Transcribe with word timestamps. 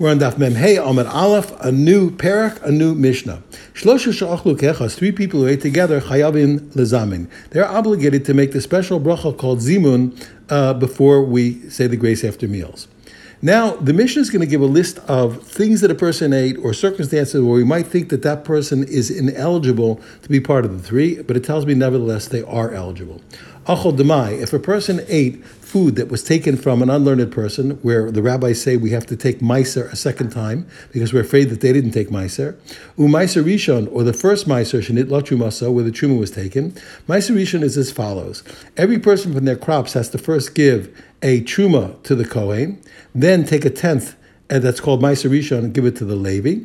We're 0.00 0.08
on 0.08 0.18
Daf 0.18 0.38
Mem 0.38 0.54
Hey 0.54 0.78
Aleph, 0.78 1.52
a 1.60 1.70
new 1.70 2.10
parak, 2.10 2.62
a 2.62 2.70
new 2.70 2.94
Mishnah. 2.94 3.42
Shlosha 3.74 4.14
she'achlu 4.14 4.56
kechas, 4.58 4.94
three 4.94 5.12
people 5.12 5.40
who 5.40 5.46
ate 5.46 5.60
together, 5.60 6.00
chayavin 6.00 6.72
lezamin. 6.72 7.28
They're 7.50 7.68
obligated 7.68 8.24
to 8.24 8.32
make 8.32 8.52
the 8.52 8.62
special 8.62 8.98
bracha 8.98 9.36
called 9.36 9.58
zimun 9.58 10.18
uh, 10.48 10.72
before 10.72 11.22
we 11.22 11.68
say 11.68 11.86
the 11.86 11.98
grace 11.98 12.24
after 12.24 12.48
meals. 12.48 12.88
Now, 13.42 13.72
the 13.76 13.92
Mishnah 13.92 14.22
is 14.22 14.30
going 14.30 14.40
to 14.40 14.46
give 14.46 14.62
a 14.62 14.66
list 14.66 15.00
of 15.00 15.42
things 15.42 15.82
that 15.82 15.90
a 15.90 15.94
person 15.94 16.32
ate 16.32 16.56
or 16.56 16.72
circumstances 16.72 17.42
where 17.42 17.54
we 17.54 17.64
might 17.64 17.86
think 17.86 18.08
that 18.08 18.22
that 18.22 18.42
person 18.42 18.84
is 18.84 19.10
ineligible 19.10 20.00
to 20.22 20.30
be 20.30 20.40
part 20.40 20.64
of 20.64 20.72
the 20.72 20.82
three, 20.82 21.20
but 21.20 21.36
it 21.36 21.44
tells 21.44 21.66
me 21.66 21.74
nevertheless 21.74 22.26
they 22.26 22.42
are 22.44 22.72
eligible. 22.72 23.20
Achol 23.66 23.94
demai, 23.94 24.40
if 24.40 24.54
a 24.54 24.58
person 24.58 25.04
ate 25.06 25.44
food 25.44 25.94
that 25.96 26.08
was 26.08 26.24
taken 26.24 26.56
from 26.56 26.80
an 26.80 26.88
unlearned 26.88 27.30
person, 27.30 27.72
where 27.82 28.10
the 28.10 28.22
rabbis 28.22 28.60
say 28.60 28.78
we 28.78 28.90
have 28.90 29.06
to 29.06 29.16
take 29.16 29.40
meiser 29.40 29.92
a 29.92 29.96
second 29.96 30.30
time 30.30 30.66
because 30.92 31.12
we're 31.12 31.20
afraid 31.20 31.50
that 31.50 31.60
they 31.60 31.72
didn't 31.72 31.90
take 31.90 32.08
meiser, 32.08 32.56
umeiser 32.96 33.44
rishon, 33.44 33.86
or 33.92 34.02
the 34.02 34.14
first 34.14 34.48
meiser 34.48 34.80
shenit 34.80 35.10
la 35.10 35.20
where 35.70 35.84
the 35.84 35.90
truma 35.90 36.18
was 36.18 36.30
taken, 36.30 36.72
meiser 37.06 37.36
rishon 37.36 37.62
is 37.62 37.76
as 37.76 37.92
follows: 37.92 38.42
every 38.78 38.98
person 38.98 39.34
from 39.34 39.44
their 39.44 39.56
crops 39.56 39.92
has 39.92 40.08
to 40.08 40.16
first 40.16 40.54
give 40.54 40.88
a 41.22 41.42
truma 41.42 42.02
to 42.02 42.14
the 42.14 42.24
kohen, 42.24 42.80
then 43.14 43.44
take 43.44 43.66
a 43.66 43.70
tenth, 43.70 44.16
and 44.48 44.64
that's 44.64 44.80
called 44.80 45.02
meiser 45.02 45.30
rishon, 45.30 45.58
and 45.58 45.74
give 45.74 45.84
it 45.84 45.96
to 45.96 46.06
the 46.06 46.16
levi. 46.16 46.64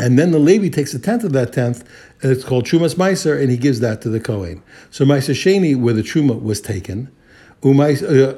And 0.00 0.18
then 0.18 0.30
the 0.30 0.38
Levi 0.38 0.70
takes 0.70 0.94
a 0.94 0.98
tenth 0.98 1.24
of 1.24 1.34
that 1.34 1.52
tenth, 1.52 1.86
and 2.22 2.32
it's 2.32 2.42
called 2.42 2.64
Trumas 2.64 2.94
Meiser, 2.94 3.38
and 3.38 3.50
he 3.50 3.58
gives 3.58 3.80
that 3.80 4.00
to 4.00 4.08
the 4.08 4.18
Kohen. 4.18 4.62
So 4.90 5.04
Meiser 5.04 5.34
Sheni, 5.34 5.76
where 5.76 5.92
the 5.92 6.00
Truma 6.00 6.40
was 6.40 6.62
taken, 6.62 7.10
uh, 7.62 7.66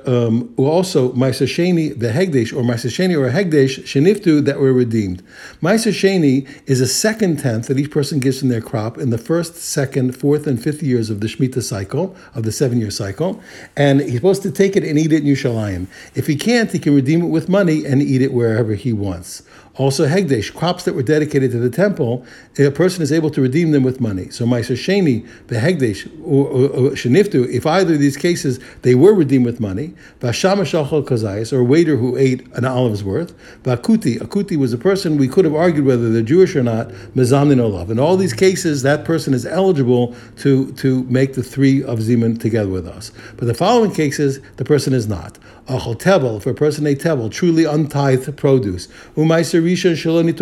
um, 0.05 0.53
also 0.57 1.13
Maisa 1.13 1.47
Sheni 1.47 1.97
the 1.97 2.09
Hegdesh 2.09 2.53
or 2.53 2.65
Maisa 2.65 2.89
Sheni 2.91 3.17
or 3.17 3.31
Hegdesh 3.31 3.85
Sheniftu 3.85 4.45
that 4.45 4.59
were 4.59 4.73
redeemed. 4.73 5.23
Maisa 5.61 5.93
Sheni 5.93 6.49
is 6.67 6.81
a 6.81 6.89
second 6.89 7.39
tenth 7.39 7.69
that 7.69 7.79
each 7.79 7.93
person 7.93 8.19
gives 8.19 8.41
from 8.41 8.49
their 8.49 8.61
crop 8.61 8.99
in 8.99 9.11
the 9.11 9.19
first, 9.19 9.55
second, 9.55 10.17
fourth, 10.17 10.49
and 10.49 10.61
fifth 10.61 10.83
years 10.83 11.09
of 11.09 11.21
the 11.21 11.29
Shemitah 11.29 11.63
cycle 11.63 12.17
of 12.35 12.43
the 12.43 12.51
seven 12.51 12.81
year 12.81 12.91
cycle, 12.91 13.41
and 13.77 14.01
he's 14.01 14.17
supposed 14.17 14.43
to 14.43 14.51
take 14.51 14.75
it 14.75 14.83
and 14.83 14.99
eat 14.99 15.13
it 15.13 15.23
in 15.23 15.29
Yerushalayim. 15.29 15.87
If 16.17 16.27
he 16.27 16.35
can't, 16.35 16.73
he 16.73 16.81
can 16.81 16.97
redeem 16.97 17.23
it 17.23 17.29
with 17.29 17.49
money 17.49 17.87
and 17.87 18.03
eat 18.03 18.23
it 18.23 18.33
wherever 18.33 18.75
he 18.75 18.93
wants. 18.93 19.45
Also, 19.77 20.07
Hegdesh, 20.07 20.55
crops 20.55 20.85
that 20.85 20.95
were 20.95 21.03
dedicated 21.03 21.51
to 21.53 21.59
the 21.59 21.71
temple, 21.71 22.27
a 22.59 22.71
person 22.71 23.03
is 23.03 23.11
able 23.11 23.31
to 23.31 23.41
redeem 23.41 23.71
them 23.71 23.83
with 23.83 24.03
money. 24.03 24.29
So, 24.29 24.45
Maisa 24.45 24.77
Sheni, 24.77 25.27
the 25.47 25.57
Hegdesh, 25.57 26.07
or 26.23 26.91
Sheniftu, 26.91 27.49
if 27.49 27.65
either 27.65 27.95
of 27.95 27.99
these 27.99 28.19
cases 28.19 28.61
they 28.83 28.95
were 28.95 29.15
redeemed 29.15 29.47
with 29.47 29.61
money, 29.61 29.95
Vashama 30.21 30.63
Shachal 30.63 31.05
Kazayas, 31.05 31.55
or 31.55 31.61
a 31.61 31.65
waiter 31.65 31.97
who 31.97 32.19
ate 32.19 32.47
an 32.53 32.67
olive's 32.67 33.03
worth, 33.03 33.35
Vakuti, 33.63 34.19
Akuti 34.19 34.59
was 34.59 34.75
a 34.75 34.79
person 34.79 35.17
we 35.17 35.27
could 35.27 35.47
have 35.47 35.55
argued 35.55 35.87
whether 35.87 36.11
they're 36.11 36.21
Jewish 36.21 36.55
or 36.55 36.63
not, 36.63 36.89
Mezamnin 37.17 37.59
Olav. 37.59 37.91
In 37.91 37.99
all 37.99 38.19
these 38.19 38.35
cases, 38.35 38.83
that 38.83 39.07
person 39.07 39.33
is 39.33 39.47
eligible 39.47 40.15
to, 40.39 40.71
to 40.75 41.05
make 41.05 41.33
the 41.33 41.43
three 41.43 41.83
of 41.83 42.01
zimun 42.01 42.39
together 42.39 42.71
with 42.71 42.87
us. 42.87 43.11
But 43.39 43.47
the 43.47 43.55
following 43.55 43.95
cases, 43.95 44.41
the 44.57 44.67
person 44.67 44.93
is 44.93 45.09
not. 45.09 45.39
Achol 45.69 45.97
Tevel, 45.97 46.39
if 46.39 46.47
a 46.47 46.53
person 46.53 46.87
ate 46.87 47.01
Tevel, 47.01 47.31
truly 47.31 47.65
untithed 47.65 48.37
produce, 48.37 48.89
Umaiser 49.17 49.62
Rishon 49.63 49.95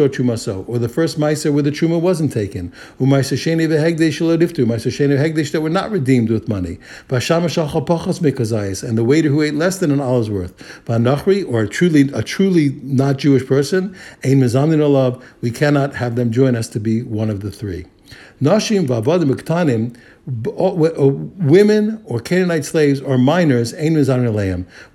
Chumaso, 0.09 0.65
or 0.69 0.79
the 0.79 0.89
first 0.89 1.19
Meiser 1.19 1.53
where 1.53 1.63
the 1.63 1.71
Truma 1.71 2.01
wasn't 2.01 2.33
taken. 2.33 2.73
Umaiser 2.99 3.37
Sheni 3.37 3.69
Vehegdesh 3.69 4.19
Shalodiftu, 4.19 4.65
Meiser 4.67 4.91
Sheni 4.91 5.51
that 5.53 5.61
were 5.61 5.71
not 5.71 5.91
redeemed 5.91 6.31
with 6.31 6.49
money. 6.49 6.79
And 7.09 8.99
the 8.99 9.05
waiter 9.05 9.29
who 9.29 9.43
ate 9.43 9.55
less 9.55 9.79
than 9.79 9.91
an 9.91 10.01
olive's 10.01 10.31
worth. 10.31 10.57
Vanachri, 10.87 11.47
or 11.47 11.63
a 11.63 11.69
truly, 11.69 12.11
a 12.13 12.23
truly 12.23 12.71
not 12.83 13.19
Jewish 13.19 13.47
person, 13.47 13.97
Ein 14.25 14.41
Mezamin 14.41 14.81
Olav, 14.81 15.25
we 15.41 15.51
cannot 15.51 15.95
have 15.95 16.17
them 16.17 16.33
join 16.33 16.57
us 16.57 16.69
to 16.69 16.81
be 16.81 17.03
one 17.03 17.31
of 17.31 17.41
the 17.41 17.51
three. 17.51 17.87
Nashim 18.41 18.87
vavadim 18.87 19.35
uktanim, 19.35 19.97
women 20.27 22.03
or 22.05 22.21
Canaanite 22.21 22.65
slaves 22.65 23.01
or 23.01 23.19
minors, 23.19 23.73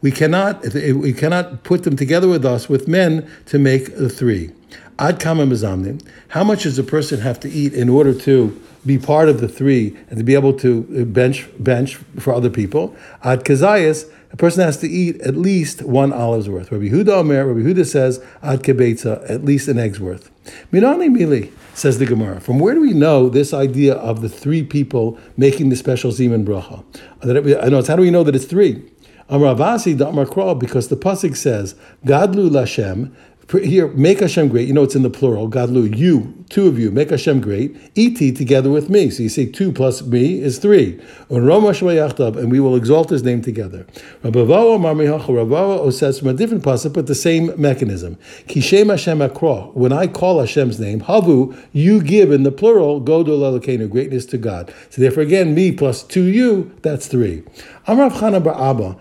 we 0.02 0.12
cannot 0.12 0.74
we 0.74 1.14
cannot 1.14 1.64
put 1.64 1.84
them 1.84 1.96
together 1.96 2.28
with 2.28 2.46
us 2.46 2.70
with 2.70 2.88
men 2.88 3.30
to 3.48 3.60
make 3.60 3.98
the 3.98 4.10
three. 4.10 4.52
Ad 4.98 5.20
kama 5.20 5.46
mizamnim. 5.46 6.02
How 6.30 6.44
much 6.44 6.64
does 6.64 6.80
a 6.80 6.84
person 6.84 7.20
have 7.20 7.40
to 7.42 7.50
eat 7.50 7.74
in 7.74 7.90
order 7.90 8.14
to 8.22 8.62
be 8.86 8.98
part 8.98 9.28
of 9.28 9.42
the 9.42 9.50
three 9.50 9.98
and 10.10 10.18
to 10.18 10.24
be 10.24 10.36
able 10.36 10.54
to 10.60 10.88
uh, 10.98 11.04
bench 11.04 11.48
bench 11.60 11.96
for 12.20 12.34
other 12.34 12.50
people? 12.50 12.96
Ad 13.24 13.44
kazayas. 13.44 14.10
A 14.32 14.38
person 14.38 14.64
has 14.64 14.78
to 14.80 14.88
eat 14.90 15.22
at 15.22 15.38
least 15.38 15.82
one 15.82 16.12
olive's 16.12 16.50
worth. 16.50 16.70
Rabbi 16.70 16.90
Huda 16.90 17.10
Omer, 17.10 17.46
Rabbi 17.46 17.62
Huda 17.62 17.86
says, 17.86 18.22
ad 18.44 18.64
kebetza, 18.64 19.30
at 19.30 19.46
least 19.46 19.70
an 19.70 19.80
egg's 19.80 20.02
worth. 20.02 20.30
Minani 20.72 21.10
mili 21.10 21.52
says 21.74 22.00
the 22.00 22.06
Gemara. 22.06 22.40
From 22.40 22.60
where 22.60 22.74
do 22.74 22.82
we 22.82 22.94
know 22.94 23.30
this 23.30 23.54
idea 23.54 23.96
of 23.96 24.22
the 24.22 24.30
three 24.30 24.64
people 24.64 25.20
making 25.38 25.70
the 25.70 25.76
special 25.76 26.12
Zeman 26.12 26.46
bracha? 26.46 26.84
I 27.22 27.70
know 27.70 27.80
it's 27.80 27.88
how 27.88 27.96
do 27.96 28.02
we 28.02 28.12
know 28.12 28.24
that 28.24 28.36
it's 28.36 28.46
three? 28.46 28.84
Amravasi 29.30 30.00
Amar 30.08 30.56
because 30.56 30.90
the 30.90 30.96
pasuk 30.96 31.36
says, 31.36 31.74
Gadlu 32.06 32.50
Lashem, 32.50 33.12
here, 33.52 33.90
make 33.90 34.22
Hashem 34.22 34.48
great. 34.48 34.68
You 34.68 34.74
know 34.74 34.84
it's 34.84 34.96
in 34.96 35.04
the 35.04 35.10
plural. 35.10 35.48
Gadlu, 35.48 35.96
you, 35.96 36.44
two 36.50 36.68
of 36.68 36.80
you, 36.80 36.90
make 36.90 37.12
Hashem 37.12 37.42
great. 37.42 37.76
Iti 37.94 38.32
together 38.32 38.72
with 38.72 38.90
me. 38.90 39.12
So 39.12 39.22
you 39.22 39.30
say 39.30 39.46
two 39.46 39.72
plus 39.72 40.02
me 40.02 40.42
is 40.42 40.58
three. 40.58 41.00
And 41.30 42.52
we 42.52 42.60
will 42.60 42.76
exalt 42.76 43.12
His 43.12 43.24
name 43.24 43.44
together. 43.44 43.86
Says 44.24 46.20
from 46.20 46.28
a 46.28 46.34
different 46.34 46.64
pasuk, 46.64 46.94
but 46.94 47.06
the 47.06 47.14
same 47.16 47.52
mechanism. 47.62 48.18
Kishem 48.48 48.90
Hashem 48.90 49.20
akro. 49.20 49.72
When 49.76 49.94
I 49.94 50.08
call 50.08 50.40
Hashem's 50.40 50.80
name, 50.80 51.02
Havu, 51.02 51.56
you 51.72 52.02
give 52.02 52.32
in 52.32 52.42
the 52.42 52.52
plural. 52.52 53.00
Godol 53.00 53.60
Elokeinu, 53.60 53.88
greatness 53.90 54.26
to 54.28 54.40
God. 54.40 54.74
So 54.90 55.02
therefore, 55.02 55.22
again, 55.22 55.54
me 55.54 55.72
plus 55.72 56.02
two 56.02 56.24
you, 56.24 56.76
that's 56.82 57.08
three. 57.08 57.44
Amrav 57.88 58.14
Chana 58.14 58.44
Bar 58.44 58.56
Abba, 58.72 58.98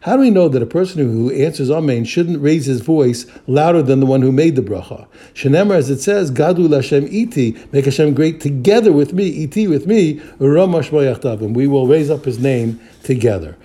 How 0.00 0.16
do 0.16 0.22
we 0.22 0.30
know 0.30 0.48
that 0.48 0.62
a 0.62 0.66
person 0.66 1.00
who 1.00 1.30
answers 1.30 1.70
Amen 1.70 2.04
shouldn't 2.04 2.40
raise 2.40 2.64
his 2.64 2.80
voice 2.80 3.26
louder 3.46 3.82
than 3.82 4.00
the 4.00 4.06
one 4.06 4.22
who 4.22 4.32
made 4.32 4.56
the 4.56 4.62
bracha? 4.62 5.06
Shenemar, 5.34 5.74
as 5.74 5.90
it 5.90 6.00
says, 6.00 6.30
Gadu 6.30 6.66
Lashem 6.66 7.12
Iti, 7.12 7.58
make 7.72 7.84
Hashem 7.84 8.14
great 8.14 8.40
together 8.40 8.90
with 8.90 9.12
me, 9.12 9.44
Iti 9.44 9.66
with 9.66 9.86
me, 9.86 10.18
and 10.40 11.56
we 11.56 11.66
will 11.66 11.86
raise 11.86 12.08
up 12.08 12.24
his 12.24 12.38
name 12.38 12.80
together. 13.02 13.58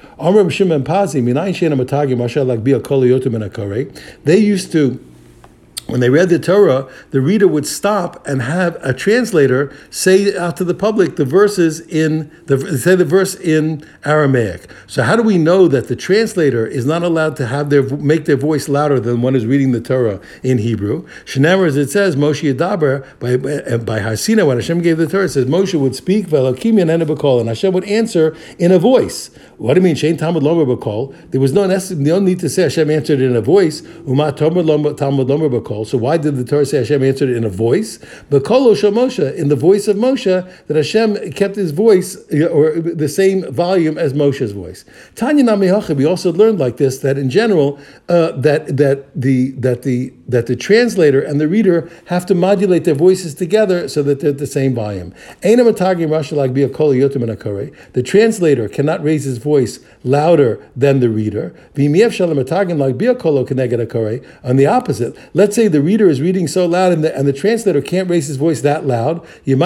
They 4.26 4.38
used 4.38 4.72
to 4.74 5.00
when 5.88 6.02
they 6.02 6.10
read 6.10 6.30
the 6.30 6.40
Torah, 6.40 6.88
the 7.12 7.22
reader 7.22 7.48
would 7.48 7.66
stop 7.66 8.26
and 8.28 8.42
have 8.42 8.78
a 8.82 8.94
translator 8.94 9.74
say 9.90 10.38
out 10.38 10.58
to 10.58 10.64
the 10.64 10.74
public 10.74 11.16
the 11.16 11.26
verses 11.26 11.80
in 11.80 12.30
the 12.46 12.78
say 12.78 12.96
the 12.96 13.06
verse 13.06 13.36
in 13.36 13.86
Aramaic. 14.04 14.70
So 14.86 15.04
how 15.04 15.16
do 15.16 15.24
we 15.24 15.38
know 15.38 15.68
that 15.70 15.88
the 15.88 15.96
translator 15.96 16.66
is 16.68 16.86
not 16.86 17.04
allowed 17.04 17.38
to 17.38 17.48
have 17.48 17.70
their 17.70 17.84
make 17.84 18.26
their 18.26 18.36
voice 18.36 18.68
louder 18.68 19.00
than 19.00 19.22
one 19.22 19.36
is 19.36 19.46
reading 19.46 19.72
the 19.72 19.80
Torah 19.80 20.20
in 20.44 20.58
Hebrew? 20.58 21.08
Shenemar, 21.26 21.68
as 21.68 21.78
it 21.78 21.90
says, 21.90 22.16
Moshe 22.16 22.54
Yadaber 22.54 23.06
by 23.20 23.38
by 23.78 24.00
Hasina 24.00 24.46
when 24.46 24.58
Hashem 24.58 24.82
gave 24.82 24.98
the 24.98 25.08
Torah, 25.08 25.26
it 25.26 25.30
says 25.30 25.46
Moshe 25.46 25.80
would 25.80 25.96
speak 25.96 26.32
and 26.32 27.50
Hashem 27.50 27.74
would 27.74 27.86
answer 27.86 28.36
in 28.60 28.72
a 28.72 28.80
voice. 28.80 29.30
What 29.58 29.74
do 29.74 29.80
you 29.80 29.84
mean? 29.84 29.96
Shane 29.96 30.18
Talmud 30.18 30.44
Lomer 30.44 30.66
Bakol. 30.66 31.16
There 31.32 31.42
was 31.42 31.54
no 31.54 31.66
no 31.66 32.20
need 32.20 32.40
to 32.40 32.50
say 32.50 32.64
Hashem 32.64 32.92
answered 32.92 33.22
in 33.22 33.36
a 33.36 33.42
voice. 33.42 33.82
Uma 34.06 34.32
Talmud 34.32 34.66
Lomer 34.66 35.50
So 35.86 35.98
why 35.98 36.18
did 36.18 36.36
the 36.36 36.44
Torah 36.44 36.66
say 36.66 36.78
Hashem 36.78 37.04
answered 37.04 37.30
in 37.30 37.44
a 37.44 37.50
voice? 37.50 38.00
But 38.30 38.44
Kolo 38.44 38.74
Moshe, 38.74 39.36
in 39.36 39.50
the 39.50 39.56
voice 39.56 39.88
of 39.88 39.98
Moshe, 39.98 40.68
that 40.68 40.76
Hashem 40.76 41.32
kept 41.32 41.56
his 41.56 41.72
voice 41.72 42.16
or 42.32 42.80
the 42.80 43.10
same 43.10 43.52
volume 43.52 43.98
as 43.98 44.14
Moshe's 44.14 44.52
voice. 44.52 44.86
Tanya 45.16 45.56
we 45.58 46.06
also 46.06 46.32
learned 46.32 46.60
like 46.60 46.78
this 46.78 47.00
that 47.00 47.18
in 47.18 47.30
general 47.30 47.80
uh, 48.10 48.32
that 48.32 48.78
that 48.78 49.10
the 49.16 49.52
that 49.52 49.84
the 49.84 50.14
that 50.28 50.48
the 50.48 50.56
translator 50.56 51.22
and 51.22 51.40
the 51.40 51.48
reader 51.48 51.88
have 52.06 52.26
to 52.26 52.34
modulate 52.36 52.84
their 52.84 52.96
voices 52.96 53.34
together 53.34 53.88
so 53.88 54.04
that 54.04 54.20
they're 54.20 54.32
at 54.32 54.38
the 54.38 54.48
same 54.48 54.76
volume. 54.76 55.14
The 55.42 55.74
translator 58.04 58.70
cannot 58.70 59.04
raise 59.04 59.24
his 59.24 59.38
voice 59.38 59.80
louder 60.04 60.60
than 60.76 61.00
the 61.00 61.10
reader. 61.10 61.56
On 64.44 64.56
the 64.56 64.66
opposite, 64.66 65.18
let's 65.34 65.56
say 65.56 65.68
the 65.68 65.82
reader 65.82 66.10
is 66.10 66.22
reading 66.22 66.48
so 66.48 66.66
loud 66.66 66.94
and 66.94 67.04
the, 67.04 67.14
and 67.18 67.28
the 67.28 67.34
translator 67.34 67.82
can't 67.82 68.10
raise 68.10 68.28
his 68.28 68.38
voice 68.38 68.62
that 68.62 68.86
loud. 68.86 69.26
Then 69.46 69.60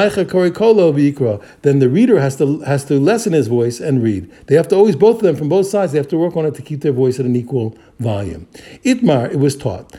the 1.80 1.90
reader 1.90 2.20
has 2.20 2.36
to 2.38 2.60
has 2.62 2.86
to 2.86 3.00
lessen 3.00 3.34
his 3.34 3.48
voice 3.48 3.80
and 3.80 4.04
read. 4.04 4.32
They 4.48 4.56
have 4.56 4.68
to 4.70 4.76
always 4.76 4.96
both 4.96 5.18
of 5.18 5.24
them 5.24 5.36
from 5.36 5.50
both 5.50 5.68
sides. 5.68 5.92
They 5.92 5.98
have 5.98 6.08
to 6.10 6.18
work 6.18 6.36
on 6.36 6.46
it 6.46 6.56
to 6.56 6.62
keep 6.62 6.82
their 6.82 6.92
voice 6.92 7.20
at 7.20 7.26
an 7.26 7.36
equal 7.36 7.76
volume. 8.02 8.48
Itmar, 8.84 9.32
it 9.32 9.40
was 9.40 9.56
taught. 9.56 9.96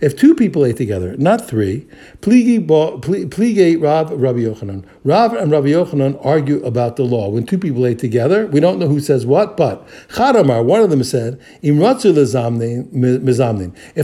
If 0.00 0.16
two 0.16 0.34
people 0.34 0.64
ate 0.64 0.76
together, 0.76 1.16
not 1.16 1.48
three, 1.48 1.86
plige 2.20 3.82
Rav 3.82 4.10
Rabbi 4.10 4.40
Yochanan. 4.40 4.84
Rav 5.04 5.32
and 5.32 5.50
Rabbi 5.50 5.68
Yochanan 5.68 6.18
argue 6.24 6.62
about 6.64 6.96
the 6.96 7.04
law. 7.04 7.28
When 7.28 7.46
two 7.46 7.58
people 7.58 7.86
ate 7.86 7.98
together, 7.98 8.46
we 8.46 8.60
don't 8.60 8.78
know 8.78 8.88
who 8.88 9.00
says 9.00 9.26
what, 9.26 9.56
but 9.56 9.86
Chadamar, 10.08 10.64
one 10.64 10.82
of 10.82 10.90
them 10.90 11.04
said. 11.04 11.40
If 11.62 11.76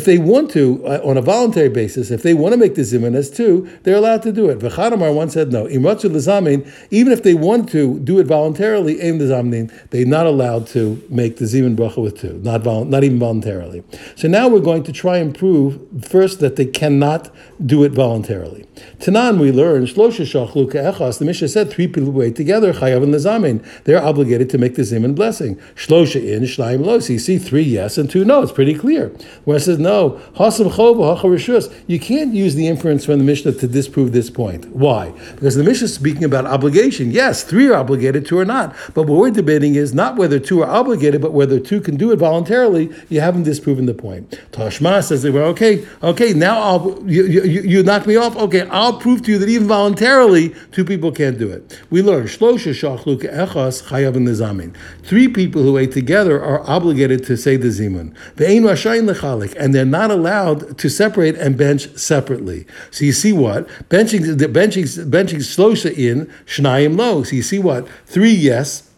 they 0.04 0.18
want 0.18 0.50
to, 0.52 0.86
uh, 0.86 1.00
on 1.04 1.16
a 1.16 1.22
voluntary 1.22 1.68
basis, 1.68 2.10
if 2.10 2.22
they 2.22 2.34
want 2.34 2.52
to 2.52 2.58
make 2.58 2.74
the 2.74 2.82
zimun 2.82 3.14
as 3.14 3.30
two, 3.30 3.68
they're 3.82 3.96
allowed 3.96 4.22
to 4.22 4.32
do 4.32 4.48
it. 4.48 4.58
V'chadamar 4.58 5.14
one 5.14 5.30
said 5.30 5.52
no. 5.52 5.68
Even 5.68 7.12
if 7.12 7.22
they 7.22 7.34
want 7.34 7.68
to 7.70 7.98
do 8.00 8.18
it 8.18 8.26
voluntarily, 8.26 8.94
they're 8.94 10.06
not 10.06 10.26
allowed 10.26 10.66
to 10.68 11.02
make 11.08 11.36
the 11.36 11.41
zimun 11.44 11.76
bracha 11.76 12.02
with 12.02 12.18
two, 12.18 12.34
not, 12.42 12.64
not 12.64 13.04
even 13.04 13.18
voluntarily. 13.18 13.82
So 14.16 14.28
now 14.28 14.48
we're 14.48 14.60
going 14.60 14.82
to 14.84 14.92
try 14.92 15.18
and 15.18 15.36
prove 15.36 15.80
first 16.02 16.40
that 16.40 16.56
they 16.56 16.66
cannot 16.66 17.34
do 17.64 17.84
it 17.84 17.92
voluntarily. 17.92 18.66
Tanan, 18.98 19.38
we 19.38 19.52
learn, 19.52 19.84
Shlosha 19.84 20.24
Shachlu 20.24 20.70
Echas, 20.72 21.18
the 21.18 21.24
Mishnah 21.24 21.48
said 21.48 21.70
three 21.70 21.86
people 21.86 22.10
wait 22.10 22.36
together, 22.36 22.72
Chayav 22.72 23.02
and 23.02 23.14
Lezamin. 23.14 23.64
They're 23.84 24.02
obligated 24.02 24.50
to 24.50 24.58
make 24.58 24.74
the 24.74 24.82
Zimun 24.82 25.14
blessing. 25.14 25.56
Shlosha 25.74 26.22
in, 26.22 26.42
Shlaim 26.44 26.84
lo. 26.84 26.98
So 27.00 27.14
you 27.14 27.18
see 27.18 27.38
three 27.38 27.62
yes 27.62 27.98
and 27.98 28.10
two 28.10 28.24
no. 28.24 28.42
It's 28.42 28.52
pretty 28.52 28.74
clear. 28.74 29.08
Where 29.44 29.56
it 29.56 29.60
says 29.60 29.78
no, 29.78 30.20
Hasam 30.36 30.72
Chova, 30.72 31.18
Hacharishus. 31.18 31.72
You 31.86 32.00
can't 32.00 32.34
use 32.34 32.54
the 32.54 32.66
inference 32.66 33.04
from 33.04 33.18
the 33.18 33.24
Mishnah 33.24 33.52
to 33.52 33.68
disprove 33.68 34.12
this 34.12 34.30
point. 34.30 34.68
Why? 34.70 35.10
Because 35.34 35.56
the 35.56 35.64
Mishnah 35.64 35.86
is 35.86 35.94
speaking 35.94 36.24
about 36.24 36.46
obligation. 36.46 37.10
Yes, 37.10 37.42
three 37.42 37.68
are 37.68 37.74
obligated, 37.74 38.26
two 38.26 38.38
are 38.38 38.44
not. 38.44 38.74
But 38.94 39.06
what 39.06 39.18
we're 39.18 39.30
debating 39.30 39.74
is 39.74 39.92
not 39.94 40.16
whether 40.16 40.38
two 40.38 40.62
are 40.62 40.70
obligated, 40.70 41.20
but 41.20 41.31
whether 41.32 41.58
two 41.58 41.80
can 41.80 41.96
do 41.96 42.12
it 42.12 42.16
voluntarily. 42.16 42.90
You 43.08 43.20
haven't 43.20 43.44
disproven 43.44 43.86
the 43.86 43.94
point. 43.94 44.30
Tashma 44.52 45.02
says 45.02 45.22
they 45.22 45.30
were 45.30 45.42
okay, 45.44 45.86
okay, 46.02 46.32
now 46.32 46.60
I'll 46.60 47.02
you, 47.06 47.26
you, 47.26 47.42
you 47.42 47.82
knock 47.82 48.06
me 48.06 48.16
off. 48.16 48.36
Okay, 48.36 48.62
I'll 48.68 48.98
prove 48.98 49.22
to 49.22 49.32
you 49.32 49.38
that 49.38 49.48
even 49.48 49.66
voluntarily, 49.66 50.54
two 50.70 50.84
people 50.84 51.12
can't 51.12 51.38
do 51.38 51.50
it. 51.50 51.80
We 51.90 52.02
learn 52.02 52.24
shlosha 52.24 52.72
shachlu 52.72 53.20
chayav. 53.20 54.76
Three 55.02 55.28
people 55.28 55.62
who 55.62 55.78
ate 55.78 55.92
together 55.92 56.42
are 56.42 56.60
obligated 56.68 57.24
to 57.26 57.36
say 57.36 57.56
the 57.56 57.68
zimun. 57.68 58.14
Ve'ein 58.36 58.62
rashayin 58.62 59.12
lechalik, 59.12 59.54
and 59.56 59.74
they're 59.74 59.84
not 59.84 60.10
allowed 60.10 60.78
to 60.78 60.88
separate 60.88 61.36
and 61.36 61.56
bench 61.56 61.88
separately. 61.96 62.66
So 62.90 63.04
you 63.04 63.12
see 63.12 63.32
what 63.32 63.68
benching 63.88 64.38
the 64.38 64.46
benching 64.46 64.84
benching 65.10 65.40
shlosha 65.40 65.92
in 65.96 66.26
shnayim 66.46 66.96
lo. 66.96 67.22
So 67.22 67.36
you 67.36 67.42
see 67.42 67.58
what 67.58 67.88
three 68.06 68.32
yes 68.32 68.88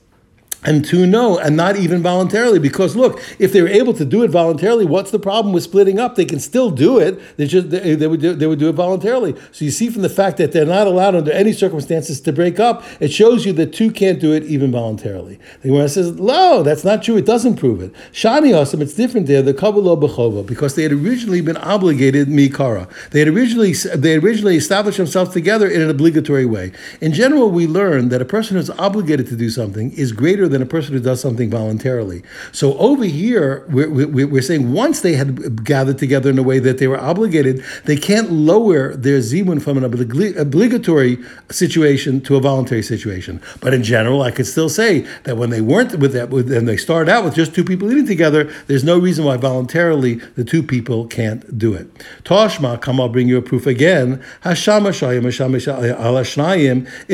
and 0.64 0.84
two 0.84 1.06
no, 1.06 1.38
and 1.38 1.56
not 1.56 1.76
even 1.76 2.02
voluntarily. 2.02 2.58
Because 2.58 2.96
look, 2.96 3.20
if 3.38 3.52
they 3.52 3.62
were 3.62 3.68
able 3.68 3.94
to 3.94 4.04
do 4.04 4.22
it 4.22 4.30
voluntarily, 4.30 4.84
what's 4.84 5.10
the 5.10 5.18
problem 5.18 5.52
with 5.52 5.62
splitting 5.62 5.98
up? 5.98 6.16
They 6.16 6.24
can 6.24 6.40
still 6.40 6.70
do 6.70 6.98
it. 6.98 7.20
They 7.36 7.46
just 7.46 7.70
they, 7.70 7.94
they 7.94 8.06
would 8.06 8.20
do, 8.20 8.34
they 8.34 8.46
would 8.46 8.58
do 8.58 8.68
it 8.68 8.74
voluntarily. 8.74 9.34
So 9.52 9.64
you 9.64 9.70
see 9.70 9.90
from 9.90 10.02
the 10.02 10.08
fact 10.08 10.38
that 10.38 10.52
they're 10.52 10.66
not 10.66 10.86
allowed 10.86 11.14
under 11.14 11.32
any 11.32 11.52
circumstances 11.52 12.20
to 12.22 12.32
break 12.32 12.58
up, 12.58 12.82
it 13.00 13.12
shows 13.12 13.44
you 13.44 13.52
that 13.54 13.72
two 13.72 13.90
can't 13.90 14.20
do 14.20 14.32
it 14.32 14.44
even 14.44 14.72
voluntarily. 14.72 15.38
The 15.62 15.68
Gemara 15.68 15.88
says, 15.88 16.12
no, 16.12 16.62
that's 16.62 16.84
not 16.84 17.02
true. 17.02 17.16
It 17.16 17.26
doesn't 17.26 17.56
prove 17.56 17.80
it. 17.80 17.92
Shani 18.12 18.52
Asim, 18.52 18.80
it's 18.80 18.94
different 18.94 19.26
there. 19.26 19.42
The 19.42 19.54
Kabbalah 19.54 19.96
Bechova, 19.96 20.46
because 20.46 20.74
they 20.74 20.82
had 20.82 20.92
originally 20.92 21.40
been 21.40 21.56
obligated 21.58 22.28
mikara. 22.28 22.88
They 23.10 23.20
had 23.20 23.28
originally 23.28 23.72
they 23.72 24.12
had 24.12 24.24
originally 24.24 24.56
established 24.56 24.98
themselves 24.98 25.32
together 25.32 25.68
in 25.68 25.80
an 25.80 25.90
obligatory 25.90 26.46
way. 26.46 26.72
In 27.00 27.12
general, 27.12 27.50
we 27.50 27.66
learn 27.66 28.08
that 28.08 28.22
a 28.22 28.24
person 28.24 28.56
who's 28.56 28.70
obligated 28.70 29.26
to 29.28 29.36
do 29.36 29.50
something 29.50 29.92
is 29.92 30.12
greater 30.12 30.48
a 30.62 30.66
person 30.66 30.94
who 30.94 31.00
does 31.00 31.20
something 31.20 31.50
voluntarily. 31.50 32.22
So 32.52 32.76
over 32.78 33.04
here, 33.04 33.64
we're, 33.68 33.88
we're, 33.88 34.26
we're 34.26 34.42
saying 34.42 34.72
once 34.72 35.00
they 35.00 35.14
had 35.14 35.64
gathered 35.64 35.98
together 35.98 36.30
in 36.30 36.38
a 36.38 36.42
way 36.42 36.58
that 36.58 36.78
they 36.78 36.86
were 36.86 37.00
obligated, 37.00 37.64
they 37.84 37.96
can't 37.96 38.30
lower 38.30 38.94
their 38.94 39.18
zimun 39.18 39.62
from 39.62 39.78
an 39.78 39.84
obligatory 39.84 41.18
situation 41.50 42.20
to 42.22 42.36
a 42.36 42.40
voluntary 42.40 42.82
situation. 42.82 43.40
But 43.60 43.74
in 43.74 43.82
general, 43.82 44.22
I 44.22 44.30
could 44.30 44.46
still 44.46 44.68
say 44.68 45.00
that 45.24 45.36
when 45.36 45.50
they 45.50 45.60
weren't 45.60 45.98
with 45.98 46.12
that, 46.12 46.32
and 46.32 46.68
they 46.68 46.76
started 46.76 47.10
out 47.10 47.24
with 47.24 47.34
just 47.34 47.54
two 47.54 47.64
people 47.64 47.90
eating 47.90 48.06
together, 48.06 48.44
there's 48.66 48.84
no 48.84 48.98
reason 48.98 49.24
why 49.24 49.36
voluntarily 49.36 50.14
the 50.36 50.44
two 50.44 50.62
people 50.62 51.06
can't 51.06 51.58
do 51.58 51.74
it. 51.74 51.92
Toshma, 52.24 52.80
come, 52.80 53.00
I'll 53.00 53.08
bring 53.08 53.28
you 53.28 53.38
a 53.38 53.42
proof 53.42 53.66
again. 53.66 54.22
If 54.44 54.68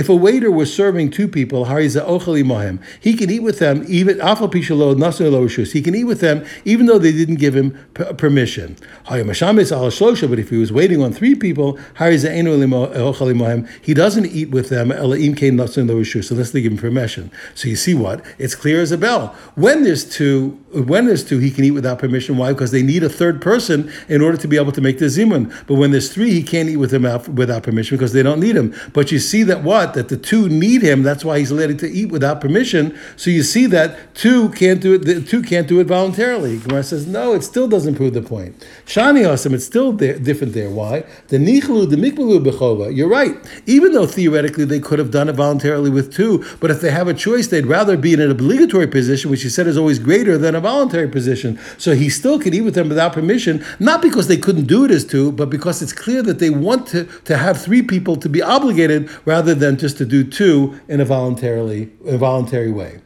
a 0.08 0.14
waiter 0.14 0.50
was 0.50 0.74
serving 0.74 1.10
two 1.10 1.28
people, 1.28 1.64
he 1.64 3.14
can 3.14 3.29
eat 3.30 3.40
with 3.40 3.58
them 3.58 3.84
even 3.88 4.20
he 4.20 5.82
can 5.82 5.94
eat 5.94 6.04
with 6.04 6.20
them 6.20 6.44
even 6.64 6.86
though 6.86 6.98
they 6.98 7.12
didn't 7.12 7.36
give 7.36 7.54
him 7.54 7.78
permission. 7.94 8.76
But 9.08 9.28
if 10.38 10.50
he 10.50 10.56
was 10.56 10.72
waiting 10.72 11.02
on 11.02 11.12
three 11.12 11.34
people, 11.34 11.78
he 11.98 13.94
doesn't 13.94 14.26
eat 14.26 14.50
with 14.50 14.68
them 14.68 14.90
unless 14.90 16.50
they 16.50 16.60
give 16.62 16.72
him 16.72 16.78
permission. 16.78 17.30
So 17.54 17.68
you 17.68 17.76
see 17.76 17.94
what? 17.94 18.24
It's 18.38 18.54
clear 18.54 18.80
as 18.80 18.92
a 18.92 18.98
bell. 18.98 19.34
When 19.54 19.84
there's 19.84 20.08
two, 20.08 20.50
when 20.72 21.06
there's 21.06 21.24
two, 21.24 21.38
he 21.38 21.50
can 21.50 21.64
eat 21.64 21.72
without 21.72 21.98
permission. 21.98 22.36
Why? 22.36 22.52
Because 22.52 22.70
they 22.70 22.82
need 22.82 23.02
a 23.02 23.08
third 23.08 23.40
person 23.40 23.90
in 24.08 24.20
order 24.20 24.36
to 24.36 24.48
be 24.48 24.56
able 24.56 24.72
to 24.72 24.80
make 24.80 24.98
the 24.98 25.06
zimun. 25.06 25.52
But 25.66 25.74
when 25.74 25.90
there's 25.90 26.12
three, 26.12 26.30
he 26.30 26.42
can't 26.42 26.68
eat 26.68 26.76
with 26.76 26.90
them 26.90 27.02
without 27.34 27.62
permission 27.62 27.96
because 27.96 28.12
they 28.12 28.22
don't 28.22 28.40
need 28.40 28.56
him. 28.56 28.74
But 28.92 29.12
you 29.12 29.18
see 29.18 29.42
that 29.44 29.62
what? 29.62 29.94
That 29.94 30.08
the 30.08 30.16
two 30.16 30.48
need 30.48 30.82
him. 30.82 31.02
That's 31.02 31.24
why 31.24 31.38
he's 31.38 31.50
allowed 31.50 31.78
to 31.78 31.90
eat 31.90 32.06
without 32.06 32.40
permission. 32.40 32.96
So 33.16 33.30
you 33.30 33.42
see 33.42 33.66
that 33.66 34.14
two 34.14 34.50
can't 34.50 34.80
do 34.80 34.94
it. 34.94 35.28
Two 35.28 35.42
can't 35.42 35.66
do 35.66 35.80
it 35.80 35.86
voluntarily. 35.86 36.58
Gemara 36.58 36.82
says 36.82 37.06
no. 37.06 37.34
It 37.34 37.42
still 37.42 37.68
doesn't 37.68 37.94
prove 37.96 38.14
the 38.14 38.22
point. 38.22 38.66
Shani 38.86 39.22
Asim, 39.22 39.52
it's 39.52 39.64
still 39.64 39.92
there, 39.92 40.18
different 40.18 40.54
there. 40.54 40.70
Why? 40.70 41.04
The 41.28 41.38
nichlu, 41.38 41.88
the 41.88 41.96
mikmalu 41.96 42.44
bechova. 42.44 42.94
You're 42.94 43.08
right. 43.08 43.36
Even 43.66 43.92
though 43.92 44.06
theoretically 44.06 44.64
they 44.64 44.80
could 44.80 44.98
have 44.98 45.10
done 45.10 45.28
it 45.28 45.34
voluntarily 45.34 45.90
with 45.90 46.12
two, 46.12 46.44
but 46.60 46.70
if 46.70 46.80
they 46.80 46.90
have 46.90 47.08
a 47.08 47.14
choice, 47.14 47.48
they'd 47.48 47.66
rather 47.66 47.96
be 47.96 48.12
in 48.12 48.20
an 48.20 48.30
obligatory 48.30 48.86
position, 48.86 49.30
which 49.30 49.42
he 49.42 49.48
said 49.48 49.66
is 49.66 49.76
always 49.76 49.98
greater 49.98 50.38
than 50.38 50.54
a 50.54 50.60
voluntary 50.60 51.08
position. 51.08 51.58
So 51.78 51.94
he 51.94 52.08
still 52.08 52.38
could 52.38 52.54
eat 52.54 52.62
with 52.62 52.74
them 52.74 52.88
without 52.88 53.12
permission, 53.12 53.64
not 53.78 54.02
because 54.02 54.28
they 54.28 54.36
couldn't 54.36 54.66
do 54.66 54.84
it 54.84 54.90
as 54.90 55.04
two, 55.04 55.32
but 55.32 55.50
because 55.50 55.82
it's 55.82 55.92
clear 55.92 56.22
that 56.22 56.38
they 56.38 56.50
want 56.50 56.86
to, 56.88 57.04
to 57.24 57.36
have 57.36 57.60
three 57.60 57.82
people 57.82 58.16
to 58.16 58.28
be 58.28 58.42
obligated 58.42 59.10
rather 59.24 59.54
than 59.54 59.76
just 59.76 59.98
to 59.98 60.04
do 60.04 60.24
two 60.24 60.78
in 60.88 61.00
a 61.00 61.04
voluntarily 61.04 61.90
a 62.06 62.18
voluntary 62.18 62.70
way. 62.70 62.99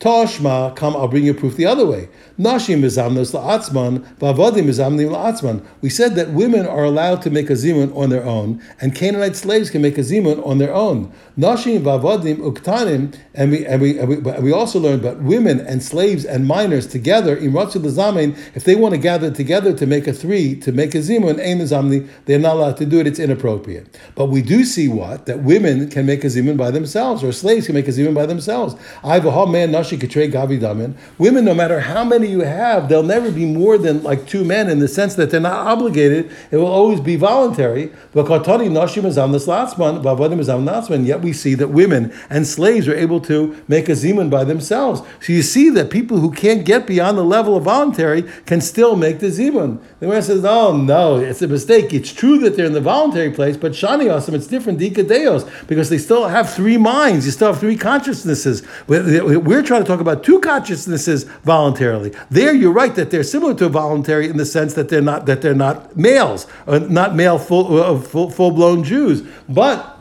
Toshma, 0.00 0.76
come, 0.76 0.94
I'll 0.94 1.08
bring 1.08 1.24
you 1.24 1.34
proof 1.34 1.56
the 1.56 1.66
other 1.66 1.84
way. 1.84 2.08
Nashim 2.38 2.80
mizamnos 2.80 3.34
la'atzman, 3.34 3.98
vavadim 4.18 4.66
mizamnim 4.66 5.10
la'atzman. 5.10 5.64
We 5.80 5.90
said 5.90 6.14
that 6.14 6.30
women 6.30 6.66
are 6.66 6.84
allowed 6.84 7.20
to 7.22 7.30
make 7.30 7.50
a 7.50 7.54
zimun 7.54 7.94
on 7.96 8.10
their 8.10 8.24
own, 8.24 8.62
and 8.80 8.94
Canaanite 8.94 9.34
slaves 9.34 9.70
can 9.70 9.82
make 9.82 9.98
a 9.98 10.02
zimun 10.02 10.46
on 10.46 10.58
their 10.58 10.72
own. 10.72 11.12
Nashim 11.36 11.80
vavadim 11.80 12.36
uktanim, 12.36 13.18
and 13.34 13.50
we 13.50 13.66
and 13.66 13.82
we, 13.82 13.98
and 13.98 14.08
we, 14.08 14.16
we 14.40 14.52
also 14.52 14.78
learned 14.78 15.02
that 15.02 15.20
women 15.20 15.60
and 15.60 15.82
slaves 15.82 16.24
and 16.24 16.46
minors 16.46 16.86
together, 16.86 17.36
imratzu 17.36 17.82
l'zamein, 17.82 18.38
if 18.54 18.62
they 18.62 18.76
want 18.76 18.94
to 18.94 19.00
gather 19.00 19.32
together 19.32 19.72
to 19.72 19.84
make 19.84 20.06
a 20.06 20.12
three, 20.12 20.54
to 20.60 20.70
make 20.70 20.94
a 20.94 20.98
zimun, 20.98 21.40
ein 21.40 22.08
they're 22.26 22.38
not 22.38 22.54
allowed 22.54 22.76
to 22.76 22.86
do 22.86 23.00
it, 23.00 23.08
it's 23.08 23.18
inappropriate. 23.18 23.98
But 24.14 24.26
we 24.26 24.42
do 24.42 24.64
see 24.64 24.86
what? 24.86 25.26
That 25.26 25.40
women 25.40 25.90
can 25.90 26.06
make 26.06 26.22
a 26.22 26.28
zimun 26.28 26.56
by 26.56 26.70
themselves, 26.70 27.24
or 27.24 27.32
slaves 27.32 27.66
can 27.66 27.74
make 27.74 27.88
a 27.88 27.90
zimun 27.90 28.14
by 28.14 28.26
themselves. 28.26 28.76
I 29.02 29.14
have 29.14 29.26
a 29.26 29.46
man, 29.48 29.72
nashi 29.88 30.06
katrei 30.06 30.30
gavi 30.30 30.60
damin. 30.60 30.94
Women, 31.18 31.44
no 31.44 31.54
matter 31.54 31.80
how 31.80 32.04
many 32.04 32.28
you 32.28 32.40
have, 32.40 32.88
they'll 32.88 33.02
never 33.02 33.30
be 33.30 33.44
more 33.44 33.78
than 33.78 34.02
like 34.02 34.26
two 34.26 34.44
men 34.44 34.68
in 34.68 34.78
the 34.78 34.88
sense 34.88 35.14
that 35.14 35.30
they're 35.30 35.40
not 35.40 35.66
obligated. 35.66 36.30
It 36.50 36.56
will 36.56 36.66
always 36.66 37.00
be 37.00 37.16
voluntary. 37.16 37.92
Yet 38.14 38.28
we 41.20 41.32
see 41.32 41.54
that 41.54 41.68
women 41.68 42.12
and 42.30 42.46
slaves 42.46 42.88
are 42.88 42.94
able 42.94 43.20
to 43.20 43.62
make 43.68 43.88
a 43.88 43.92
zimun 43.92 44.30
by 44.30 44.44
themselves. 44.44 45.02
So 45.20 45.32
you 45.32 45.42
see 45.42 45.70
that 45.70 45.90
people 45.90 46.18
who 46.18 46.30
can't 46.30 46.64
get 46.64 46.86
beyond 46.86 47.18
the 47.18 47.24
level 47.24 47.56
of 47.56 47.64
voluntary 47.64 48.24
can 48.46 48.60
still 48.60 48.96
make 48.96 49.20
the 49.20 49.26
zimun. 49.26 49.80
The 50.00 50.06
Gemara 50.06 50.22
says, 50.22 50.44
"Oh 50.44 50.76
no, 50.76 51.16
it's 51.16 51.42
a 51.42 51.48
mistake. 51.48 51.92
It's 51.92 52.12
true 52.12 52.38
that 52.38 52.56
they're 52.56 52.66
in 52.66 52.72
the 52.72 52.80
voluntary 52.80 53.30
place, 53.30 53.56
but 53.56 53.72
shani 53.72 54.06
asim, 54.06 54.34
it's 54.34 54.46
different 54.46 54.78
dikadeos 54.78 55.48
because 55.66 55.88
they 55.88 55.98
still 55.98 56.28
have 56.28 56.52
three 56.52 56.76
minds. 56.76 57.26
You 57.26 57.32
still 57.32 57.52
have 57.52 57.60
three 57.60 57.76
consciousnesses. 57.76 58.62
We're 58.86 59.62
trying 59.62 59.77
to 59.78 59.84
talk 59.84 60.00
about 60.00 60.24
two 60.24 60.40
consciousnesses 60.40 61.24
voluntarily. 61.44 62.12
There, 62.30 62.54
you're 62.54 62.72
right 62.72 62.94
that 62.94 63.10
they're 63.10 63.22
similar 63.24 63.54
to 63.54 63.68
voluntary 63.68 64.28
in 64.28 64.36
the 64.36 64.46
sense 64.46 64.74
that 64.74 64.88
they're 64.88 65.02
not 65.02 65.26
that 65.26 65.42
they're 65.42 65.54
not 65.54 65.96
males, 65.96 66.46
uh, 66.66 66.78
not 66.78 67.14
male 67.14 67.38
full 67.38 67.80
uh, 67.80 67.98
full, 67.98 68.30
full 68.30 68.50
blown 68.50 68.84
Jews, 68.84 69.22
but 69.48 69.98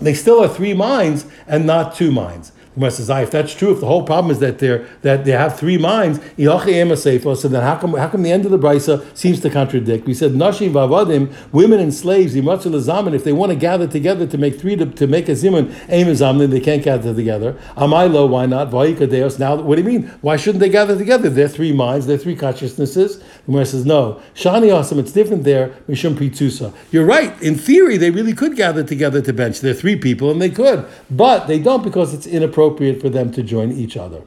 they 0.00 0.14
still 0.14 0.42
are 0.42 0.48
three 0.48 0.74
minds 0.74 1.26
and 1.46 1.66
not 1.66 1.94
two 1.94 2.10
minds. 2.10 2.52
Gemara 2.74 2.90
says, 2.90 3.10
"Ah, 3.10 3.20
if 3.20 3.30
that's 3.30 3.52
true, 3.52 3.72
if 3.72 3.80
the 3.80 3.86
whole 3.86 4.02
problem 4.02 4.30
is 4.30 4.38
that 4.38 4.58
they're 4.58 4.86
that 5.02 5.24
they 5.24 5.32
have 5.32 5.58
three 5.58 5.76
minds, 5.76 6.20
so 6.38 7.48
then 7.48 7.62
how 7.62 7.76
come 7.76 7.94
how 7.94 8.08
come 8.08 8.22
the 8.22 8.32
end 8.32 8.46
of 8.46 8.50
the 8.50 8.58
brisa 8.58 9.04
seems 9.14 9.40
to 9.40 9.50
contradict? 9.50 10.06
We 10.06 10.14
said 10.14 10.32
nashim 10.32 10.72
vavadim, 10.72 11.32
women 11.52 11.80
and 11.80 11.92
slaves, 11.92 12.34
if 12.34 13.24
they 13.24 13.32
want 13.32 13.50
to 13.50 13.56
gather 13.56 13.86
together 13.86 14.26
to 14.26 14.38
make 14.38 14.58
three 14.58 14.76
to, 14.76 14.86
to 14.86 15.06
make 15.06 15.28
a 15.28 15.32
zimun 15.32 15.70
ema 15.92 16.38
then 16.38 16.50
they 16.50 16.60
can't 16.60 16.82
gather 16.82 17.14
together. 17.14 17.56
Amailo, 17.76 18.28
why 18.28 18.46
not? 18.46 18.70
Vayikadeos. 18.70 19.38
Now, 19.38 19.56
what 19.56 19.76
do 19.76 19.82
you 19.82 19.88
mean? 19.88 20.08
Why 20.22 20.36
shouldn't 20.36 20.60
they 20.60 20.68
gather 20.68 20.96
together? 20.96 21.28
They're 21.28 21.48
three 21.48 21.72
minds, 21.72 22.06
they're 22.06 22.18
three 22.18 22.36
consciousnesses. 22.36 23.22
The 23.46 23.52
Gemara 23.52 23.66
says, 23.66 23.84
no. 23.84 24.22
Shani 24.34 24.68
Asam, 24.68 24.98
it's 24.98 25.12
different 25.12 25.42
there. 25.42 25.70
Mishum 25.88 26.14
Pritzusa. 26.14 26.72
You're 26.92 27.04
right. 27.04 27.40
In 27.42 27.56
theory, 27.56 27.96
they 27.96 28.10
really 28.10 28.34
could 28.34 28.54
gather 28.56 28.84
together 28.84 29.20
to 29.20 29.32
bench. 29.32 29.60
They're 29.60 29.74
three 29.74 29.96
people, 29.96 30.30
and 30.30 30.40
they 30.40 30.50
could, 30.50 30.86
but 31.10 31.46
they 31.46 31.58
don't 31.58 31.82
because 31.82 32.14
it's 32.14 32.26
inappropriate 32.26 33.00
for 33.00 33.08
them 33.08 33.32
to 33.32 33.42
join 33.42 33.72
each 33.72 33.96
other. 33.96 34.22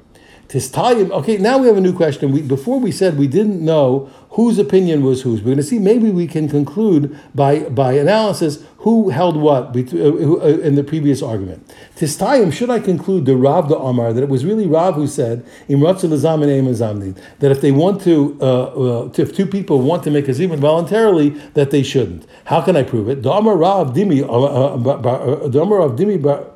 Tistayim. 0.48 1.10
Okay, 1.12 1.38
now 1.38 1.58
we 1.58 1.68
have 1.68 1.78
a 1.78 1.82
new 1.82 1.94
question. 1.94 2.32
We, 2.32 2.42
before 2.42 2.80
we 2.80 2.92
said 2.92 3.18
we 3.18 3.28
didn't 3.28 3.64
know 3.64 4.12
whose 4.32 4.60
opinion 4.60 5.04
was 5.04 5.24
whose. 5.24 5.40
We're 5.42 5.46
going 5.46 5.58
to 5.58 5.64
see. 5.64 5.80
Maybe 5.80 6.12
we 6.12 6.28
can 6.28 6.48
conclude 6.48 7.18
by 7.34 7.62
by 7.70 7.94
analysis 7.94 8.64
who 8.80 9.10
held 9.10 9.38
what 9.38 9.76
uh, 9.76 9.80
uh, 9.80 10.62
in 10.62 10.76
the 10.76 10.84
previous 10.84 11.24
argument. 11.24 11.68
Tistayim. 11.96 12.54
Should 12.54 12.70
I 12.70 12.80
conclude 12.80 13.26
the 13.26 13.36
Rav 13.36 13.70
the 13.70 13.78
Amar 13.78 14.14
that 14.14 14.22
it 14.22 14.30
was 14.30 14.46
really 14.46 14.68
Rav 14.68 14.94
who 14.94 15.08
said 15.08 15.44
that 15.68 17.52
if 17.52 17.62
they 17.62 17.72
want 17.72 18.02
to, 18.02 18.38
uh, 18.40 18.64
uh, 19.06 19.10
if 19.18 19.36
two 19.36 19.48
people 19.48 19.82
want 19.82 20.04
to 20.04 20.12
make 20.12 20.28
a 20.28 20.32
zimun 20.32 20.60
voluntarily, 20.60 21.30
that 21.56 21.72
they 21.72 21.82
shouldn't. 21.82 22.28
How 22.46 22.62
can 22.62 22.76
I 22.76 22.84
prove 22.84 23.10
it? 23.10 23.24
The 23.24 23.32
Amar 23.32 23.58
Rav 23.58 23.94
Dimi. 23.94 24.22
Uh, 24.22 25.48
the 25.48 25.62
Amar 25.62 25.80
Rav 25.80 25.94
Dimi. 25.94 26.52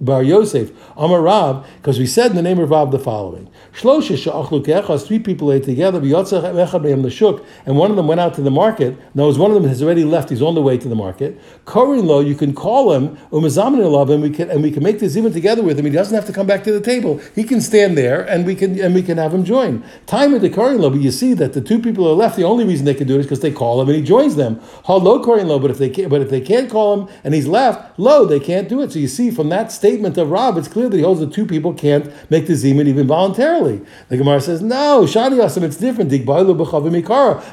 Bar 0.00 0.22
Yosef, 0.22 0.70
Amar 0.96 1.22
Rav, 1.22 1.66
because 1.76 1.98
we 1.98 2.06
said 2.06 2.30
in 2.30 2.36
the 2.36 2.42
name 2.42 2.58
of 2.58 2.70
Rav 2.70 2.90
the 2.90 2.98
following: 2.98 3.48
three 3.72 5.18
people 5.18 5.52
ate 5.52 5.64
together, 5.64 5.98
and 5.98 7.76
one 7.76 7.90
of 7.90 7.96
them 7.96 8.06
went 8.06 8.20
out 8.20 8.34
to 8.34 8.42
the 8.42 8.50
market. 8.50 8.96
Is 9.16 9.38
one 9.38 9.50
of 9.50 9.54
them 9.54 9.68
has 9.68 9.82
already 9.82 10.04
left; 10.04 10.30
he's 10.30 10.42
on 10.42 10.54
the 10.54 10.62
way 10.62 10.76
to 10.76 10.88
the 10.88 10.94
market. 10.94 11.40
Korin 11.64 12.04
lo, 12.04 12.20
you 12.20 12.34
can 12.34 12.52
call 12.54 12.92
him 12.92 13.16
umazamin 13.32 14.12
and 14.12 14.22
we 14.22 14.30
can 14.30 14.50
and 14.50 14.62
we 14.62 14.70
can 14.70 14.82
make 14.82 14.98
this 14.98 15.16
even 15.16 15.32
together 15.32 15.62
with 15.62 15.78
him. 15.78 15.86
He 15.86 15.92
doesn't 15.92 16.14
have 16.14 16.26
to 16.26 16.32
come 16.32 16.46
back 16.46 16.62
to 16.64 16.72
the 16.72 16.80
table; 16.80 17.20
he 17.34 17.44
can 17.44 17.60
stand 17.60 17.96
there, 17.96 18.20
and 18.28 18.44
we 18.44 18.54
can 18.54 18.78
and 18.78 18.94
we 18.94 19.02
can 19.02 19.16
have 19.18 19.32
him 19.32 19.44
join. 19.44 19.82
Time 20.06 20.34
of 20.34 20.42
the 20.42 20.50
lo, 20.50 20.90
but 20.90 21.00
you 21.00 21.10
see 21.10 21.32
that 21.34 21.54
the 21.54 21.60
two 21.60 21.78
people 21.80 22.06
are 22.06 22.14
left. 22.14 22.36
The 22.36 22.44
only 22.44 22.64
reason 22.64 22.84
they 22.84 22.94
can 22.94 23.06
do 23.06 23.16
it 23.16 23.20
is 23.20 23.26
because 23.26 23.40
they 23.40 23.52
call 23.52 23.80
him 23.80 23.88
and 23.88 23.96
he 23.96 24.02
joins 24.02 24.36
them. 24.36 24.60
Hello, 24.84 25.22
Korin 25.24 25.46
lo, 25.46 25.58
but 25.58 25.70
if 25.70 25.78
they 25.78 25.88
can't, 25.88 26.10
but 26.10 26.20
if 26.20 26.28
they 26.28 26.40
can't 26.40 26.70
call 26.70 27.00
him 27.00 27.08
and 27.24 27.32
he's 27.34 27.48
left, 27.48 27.98
lo, 27.98 28.26
they 28.26 28.40
can't 28.40 28.68
do 28.68 28.82
it. 28.82 28.92
So 28.92 28.98
you 28.98 29.08
see 29.08 29.30
from 29.30 29.48
that 29.48 29.72
statement 29.86 30.18
of 30.18 30.32
Rav, 30.32 30.58
it's 30.58 30.66
clear 30.66 30.88
that 30.88 30.96
he 30.96 31.04
holds 31.04 31.20
that 31.20 31.32
two 31.32 31.46
people 31.46 31.72
can't 31.72 32.12
make 32.28 32.48
the 32.48 32.54
zimun 32.54 32.88
even 32.88 33.06
voluntarily. 33.06 33.80
The 34.08 34.16
Gemara 34.16 34.40
says, 34.40 34.60
no, 34.60 35.02
Shani 35.04 35.38
Asim, 35.38 35.62
it's 35.62 35.76
different. 35.76 36.10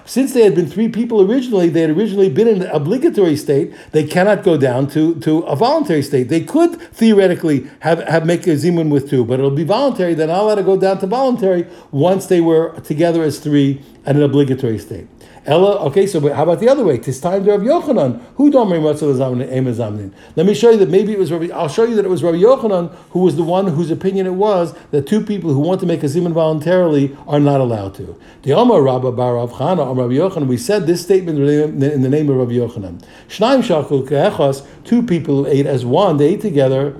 Since 0.07 0.33
they 0.33 0.43
had 0.43 0.55
been 0.55 0.65
three 0.67 0.89
people 0.89 1.21
originally, 1.21 1.69
they 1.69 1.81
had 1.81 1.91
originally 1.91 2.29
been 2.31 2.47
in 2.47 2.63
an 2.63 2.69
obligatory 2.69 3.35
state, 3.35 3.71
they 3.91 4.03
cannot 4.03 4.41
go 4.43 4.57
down 4.57 4.87
to, 4.87 5.13
to 5.19 5.39
a 5.41 5.55
voluntary 5.55 6.01
state. 6.01 6.29
They 6.29 6.41
could 6.41 6.81
theoretically 6.91 7.69
have, 7.81 7.99
have 8.07 8.25
make 8.25 8.47
a 8.47 8.55
zimun 8.55 8.89
with 8.89 9.11
two, 9.11 9.23
but 9.23 9.39
it'll 9.39 9.51
be 9.51 9.63
voluntary. 9.63 10.15
They're 10.15 10.25
not 10.25 10.41
allowed 10.41 10.55
to 10.55 10.63
go 10.63 10.77
down 10.77 10.99
to 11.01 11.07
voluntary 11.07 11.67
once 11.91 12.25
they 12.25 12.41
were 12.41 12.79
together 12.79 13.21
as 13.21 13.37
three 13.39 13.83
at 14.05 14.15
an 14.15 14.23
obligatory 14.23 14.77
state. 14.79 15.07
Ella, 15.45 15.75
okay, 15.87 16.07
so 16.07 16.21
how 16.33 16.43
about 16.43 16.61
the 16.61 16.69
other 16.69 16.85
way? 16.85 16.97
Tis 16.97 17.19
time 17.19 17.43
to 17.43 17.51
Rav 17.51 17.61
Yochanan. 17.61 18.21
Who 18.35 18.47
ema 18.47 18.93
zamen? 18.93 20.13
Let 20.37 20.45
me 20.45 20.53
show 20.53 20.69
you 20.69 20.77
that 20.77 20.89
maybe 20.89 21.11
it 21.11 21.19
was 21.19 21.33
Rabbi, 21.33 21.53
I'll 21.53 21.67
show 21.67 21.83
you 21.83 21.95
that 21.95 22.05
it 22.05 22.09
was 22.09 22.23
Rabbi 22.23 22.37
Yochanan 22.37 22.93
who 23.09 23.19
was 23.19 23.35
the 23.35 23.43
one 23.43 23.67
whose 23.67 23.91
opinion 23.91 24.25
it 24.25 24.35
was 24.35 24.73
that 24.91 25.05
two 25.05 25.23
people 25.23 25.53
who 25.53 25.59
want 25.59 25.81
to 25.81 25.85
make 25.85 26.01
a 26.01 26.05
zimun 26.05 26.31
voluntarily 26.31 27.15
are 27.27 27.41
not 27.41 27.59
allowed 27.59 27.93
to. 27.95 28.17
The 28.43 28.57
Amar 28.57 28.81
Rabba 28.81 29.11
Bar 29.11 29.35
Chana, 29.47 29.85
Rabbi 29.95 30.13
Yochanan, 30.13 30.47
we 30.47 30.57
said 30.57 30.87
this 30.87 31.03
statement 31.03 31.39
in 31.39 32.01
the 32.01 32.09
name 32.09 32.29
of 32.29 32.37
Rabbi 32.37 32.53
Yochanan. 32.53 33.03
Shnaim 33.27 33.63
Shakul 33.63 34.07
Ke'echos, 34.07 34.65
two 34.85 35.03
people 35.03 35.43
who 35.43 35.47
ate 35.47 35.65
as 35.65 35.85
one, 35.85 36.17
they 36.17 36.35
ate 36.35 36.41
together 36.41 36.95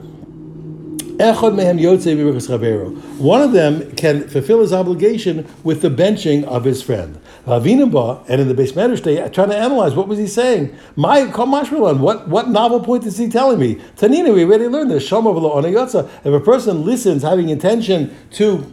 one 3.18 3.42
of 3.42 3.52
them 3.52 3.92
can 3.96 4.28
fulfill 4.28 4.62
his 4.62 4.74
obligation 4.74 5.48
with 5.64 5.82
the 5.82 5.90
benching 5.90 6.44
of 6.46 6.64
his 6.64 6.82
friend. 6.82 7.20
and 7.46 8.42
in 8.42 8.48
the 8.48 8.54
base 8.54 8.72
state, 8.72 9.34
trying 9.34 9.50
to 9.50 9.58
analyze 9.58 9.96
what 9.96 10.08
was 10.08 10.18
he 10.18 10.28
saying. 10.28 10.76
My 10.96 11.26
what 11.26 12.28
what 12.28 12.50
novel 12.50 12.80
point 12.80 13.06
is 13.06 13.18
he 13.18 13.30
telling 13.30 13.60
me? 13.60 13.76
Tanina, 13.98 14.34
we 14.34 14.44
already 14.44 14.68
learned 14.68 14.92
this. 14.92 15.12
If 15.12 16.26
a 16.26 16.40
person 16.40 16.86
listens, 16.86 17.24
having 17.24 17.50
intention 17.50 18.16
to 18.32 18.66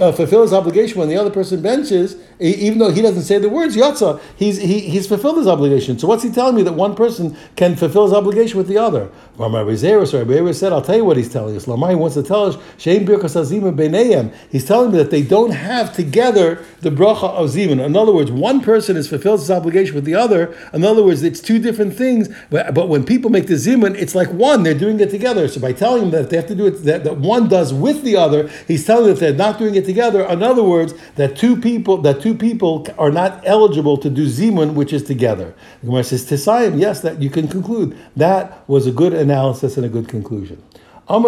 uh, 0.00 0.10
fulfill 0.12 0.42
his 0.42 0.52
obligation 0.52 0.98
when 0.98 1.08
the 1.08 1.16
other 1.16 1.30
person 1.30 1.62
benches, 1.62 2.16
even 2.40 2.78
though 2.78 2.90
he 2.90 3.00
doesn't 3.00 3.22
say 3.22 3.38
the 3.38 3.48
words 3.48 3.76
yatsa, 3.76 4.20
he's 4.36 4.58
he, 4.58 4.80
he's 4.80 5.06
fulfilled 5.06 5.38
his 5.38 5.46
obligation. 5.46 5.98
So 5.98 6.08
what's 6.08 6.22
he 6.22 6.30
telling 6.30 6.56
me 6.56 6.62
that 6.62 6.72
one 6.72 6.96
person 6.96 7.36
can 7.54 7.76
fulfill 7.76 8.04
his 8.04 8.12
obligation 8.12 8.58
with 8.58 8.66
the 8.66 8.78
other? 8.78 9.10
Rabbi 9.36 9.74
said, 9.74 10.72
I'll 10.72 10.82
tell 10.82 10.96
you 10.96 11.04
what 11.04 11.16
he's 11.16 11.32
telling 11.32 11.56
us. 11.56 11.66
Lamai 11.66 11.96
wants 11.96 12.14
to 12.14 12.22
tell 12.22 12.46
us 12.46 12.56
He's 12.78 14.64
telling 14.64 14.92
me 14.92 14.98
that 14.98 15.10
they 15.10 15.22
don't 15.22 15.50
have 15.50 15.92
together 15.92 16.64
the 16.80 16.90
bracha 16.90 17.30
of 17.30 17.50
zimun. 17.50 17.84
In 17.84 17.96
other 17.96 18.12
words, 18.12 18.30
one 18.30 18.60
person 18.60 18.96
has 18.96 19.08
fulfilled 19.08 19.40
his 19.40 19.50
obligation 19.50 19.94
with 19.94 20.04
the 20.04 20.14
other. 20.14 20.56
In 20.72 20.84
other 20.84 21.02
words, 21.02 21.22
it's 21.22 21.40
two 21.40 21.58
different 21.58 21.94
things. 21.94 22.28
But, 22.50 22.74
but 22.74 22.88
when 22.88 23.04
people 23.04 23.30
make 23.30 23.46
the 23.46 23.54
zimun, 23.54 23.96
it's 23.96 24.14
like 24.14 24.28
one. 24.28 24.62
They're 24.62 24.74
doing 24.74 25.00
it 25.00 25.10
together. 25.10 25.48
So 25.48 25.60
by 25.60 25.72
telling 25.72 26.02
them 26.02 26.10
that 26.10 26.30
they 26.30 26.36
have 26.36 26.46
to 26.46 26.54
do 26.54 26.66
it, 26.66 26.84
that, 26.84 27.04
that 27.04 27.16
one 27.16 27.48
does 27.48 27.72
with 27.72 28.02
the 28.02 28.16
other, 28.16 28.48
he's 28.68 28.84
telling 28.84 29.06
them 29.06 29.14
that 29.14 29.20
they're 29.20 29.34
not 29.34 29.58
doing 29.58 29.74
it 29.74 29.83
together. 29.84 30.24
In 30.24 30.42
other 30.42 30.62
words, 30.62 30.94
that 31.16 31.36
two 31.36 31.60
people 31.60 31.98
that 31.98 32.20
two 32.20 32.34
people 32.34 32.86
are 32.98 33.10
not 33.10 33.42
eligible 33.46 33.96
to 33.98 34.10
do 34.10 34.26
zimun, 34.26 34.74
which 34.74 34.92
is 34.92 35.02
together. 35.02 35.54
The 35.80 35.86
Gemara 35.86 36.04
says 36.04 36.24
tisayim. 36.24 36.80
Yes, 36.80 37.00
that 37.00 37.22
you 37.22 37.30
can 37.30 37.48
conclude 37.48 37.96
that 38.16 38.68
was 38.68 38.86
a 38.86 38.92
good 38.92 39.12
analysis 39.12 39.76
and 39.76 39.86
a 39.86 39.88
good 39.88 40.08
conclusion. 40.08 40.62
One 41.06 41.22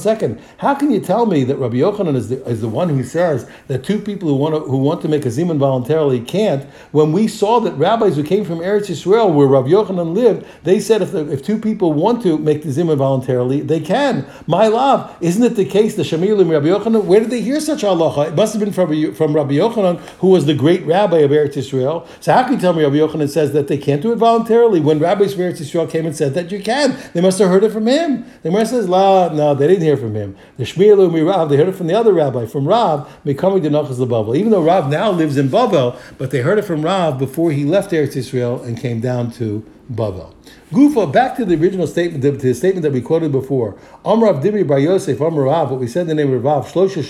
second, 0.00 0.40
how 0.58 0.74
can 0.74 0.90
you 0.90 1.00
tell 1.00 1.24
me 1.24 1.44
that 1.44 1.56
Rabbi 1.56 1.76
Yochanan 1.76 2.16
is 2.16 2.28
the, 2.28 2.44
is 2.46 2.60
the 2.60 2.68
one 2.68 2.90
who 2.90 3.02
says 3.02 3.48
that 3.68 3.82
two 3.82 3.98
people 3.98 4.28
who 4.28 4.36
want 4.36 4.54
to, 4.54 4.60
who 4.60 4.76
want 4.76 5.00
to 5.02 5.08
make 5.08 5.24
a 5.24 5.28
zimun 5.28 5.56
voluntarily 5.56 6.20
can't? 6.20 6.64
When 6.92 7.12
we 7.12 7.28
saw 7.28 7.60
that 7.60 7.72
rabbis 7.74 8.16
who 8.16 8.24
came 8.24 8.44
from 8.44 8.58
Eretz 8.58 8.88
Yisrael, 8.90 9.32
where 9.32 9.46
Rabbi 9.46 9.68
Yochanan 9.68 10.14
lived, 10.14 10.44
they 10.64 10.80
said 10.80 11.00
if, 11.00 11.12
the, 11.12 11.32
if 11.32 11.42
two 11.42 11.58
people 11.58 11.94
want 11.94 12.22
to 12.24 12.36
make 12.36 12.62
the 12.62 12.68
zimun 12.68 12.98
voluntarily, 12.98 13.62
they 13.62 13.80
can. 13.80 14.26
My 14.46 14.66
love, 14.66 15.16
isn't 15.22 15.42
it 15.42 15.56
the 15.56 15.64
case 15.64 15.94
the 15.94 16.02
Shamir 16.02 16.38
and 16.38 16.50
Rabbi 16.50 16.66
Yochanan? 16.66 17.04
Where 17.04 17.20
did 17.20 17.30
they 17.30 17.40
hear 17.40 17.60
such 17.60 17.80
halacha? 17.82 18.28
It 18.28 18.34
must 18.34 18.52
have 18.52 18.60
been 18.60 18.72
from, 18.72 19.14
from 19.14 19.32
Rabbi 19.32 19.54
Yochanan, 19.54 19.98
who 20.18 20.28
was 20.28 20.44
the 20.44 20.54
great 20.54 20.84
rabbi 20.84 21.20
of 21.20 21.30
Eretz 21.30 21.54
Yisrael. 21.54 22.06
So 22.20 22.34
how 22.34 22.42
can 22.42 22.54
you 22.54 22.60
tell 22.60 22.74
me 22.74 22.82
Rabbi 22.82 22.96
Yochanan 22.96 23.30
says 23.30 23.52
that 23.52 23.68
they 23.68 23.78
can't 23.78 24.02
do 24.02 24.12
it 24.12 24.16
voluntarily 24.16 24.80
when 24.80 24.98
rabbis 24.98 25.37
from 25.38 25.52
Eretz 25.52 25.60
Yisrael 25.60 25.90
came 25.90 26.04
and 26.04 26.16
said 26.16 26.34
that 26.34 26.50
you 26.50 26.60
can? 26.60 26.98
They 27.14 27.20
must 27.20 27.38
have 27.38 27.48
heard 27.48 27.62
it 27.64 27.70
from 27.70 27.86
him. 27.86 28.24
The 28.42 28.50
Gemara 28.50 28.66
says, 28.66 28.88
La, 28.88 29.32
no, 29.32 29.54
they 29.54 29.68
didn't 29.68 29.84
hear 29.84 29.96
from 29.96 30.14
him. 30.14 30.36
The 30.56 30.64
Shmielu 30.64 31.10
Mirav, 31.10 31.48
they 31.48 31.56
heard 31.56 31.68
it 31.68 31.76
from 31.76 31.86
the 31.86 31.94
other 31.94 32.12
rabbi, 32.12 32.46
from 32.46 32.66
Rav, 32.66 33.08
Mekami 33.24 33.60
Denachas 33.62 34.04
Bavel. 34.06 34.36
Even 34.36 34.50
though 34.50 34.62
Rav 34.62 34.90
now 34.90 35.10
lives 35.10 35.36
in 35.36 35.48
Bavel, 35.48 35.98
but 36.18 36.30
they 36.30 36.40
heard 36.40 36.58
it 36.58 36.64
from 36.64 36.82
Rav 36.82 37.18
before 37.18 37.52
he 37.52 37.64
left 37.64 37.92
Eretz 37.92 38.16
Israel 38.16 38.62
and 38.62 38.76
came 38.78 39.00
down 39.00 39.30
to 39.32 39.64
Bavel. 39.92 40.34
Gufa, 40.70 41.10
back 41.10 41.36
to 41.36 41.46
the 41.46 41.54
original 41.54 41.86
statement, 41.86 42.22
to 42.22 42.32
the 42.32 42.54
statement 42.54 42.82
that 42.82 42.92
we 42.92 43.00
quoted 43.00 43.32
before. 43.32 43.78
Amrav 44.04 44.42
Dibri 44.42 44.66
Bar 44.66 44.80
Yosef, 44.80 45.18
Amrav, 45.18 45.70
what 45.70 45.80
we 45.80 45.86
said 45.86 46.02
in 46.02 46.08
the 46.08 46.14
name 46.14 46.32
of 46.32 46.44
Rav, 46.44 46.70
Shlosha 46.70 47.02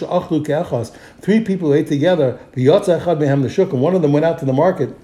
Ke'achas, 0.44 0.94
three 1.20 1.40
people 1.40 1.75
ate 1.75 1.88
together, 1.88 2.38
and 2.54 3.82
one 3.82 3.94
of 3.94 4.02
them 4.02 4.12
went 4.12 4.25
out 4.25 4.38
to 4.38 4.44
the 4.44 4.52
market, 4.52 4.94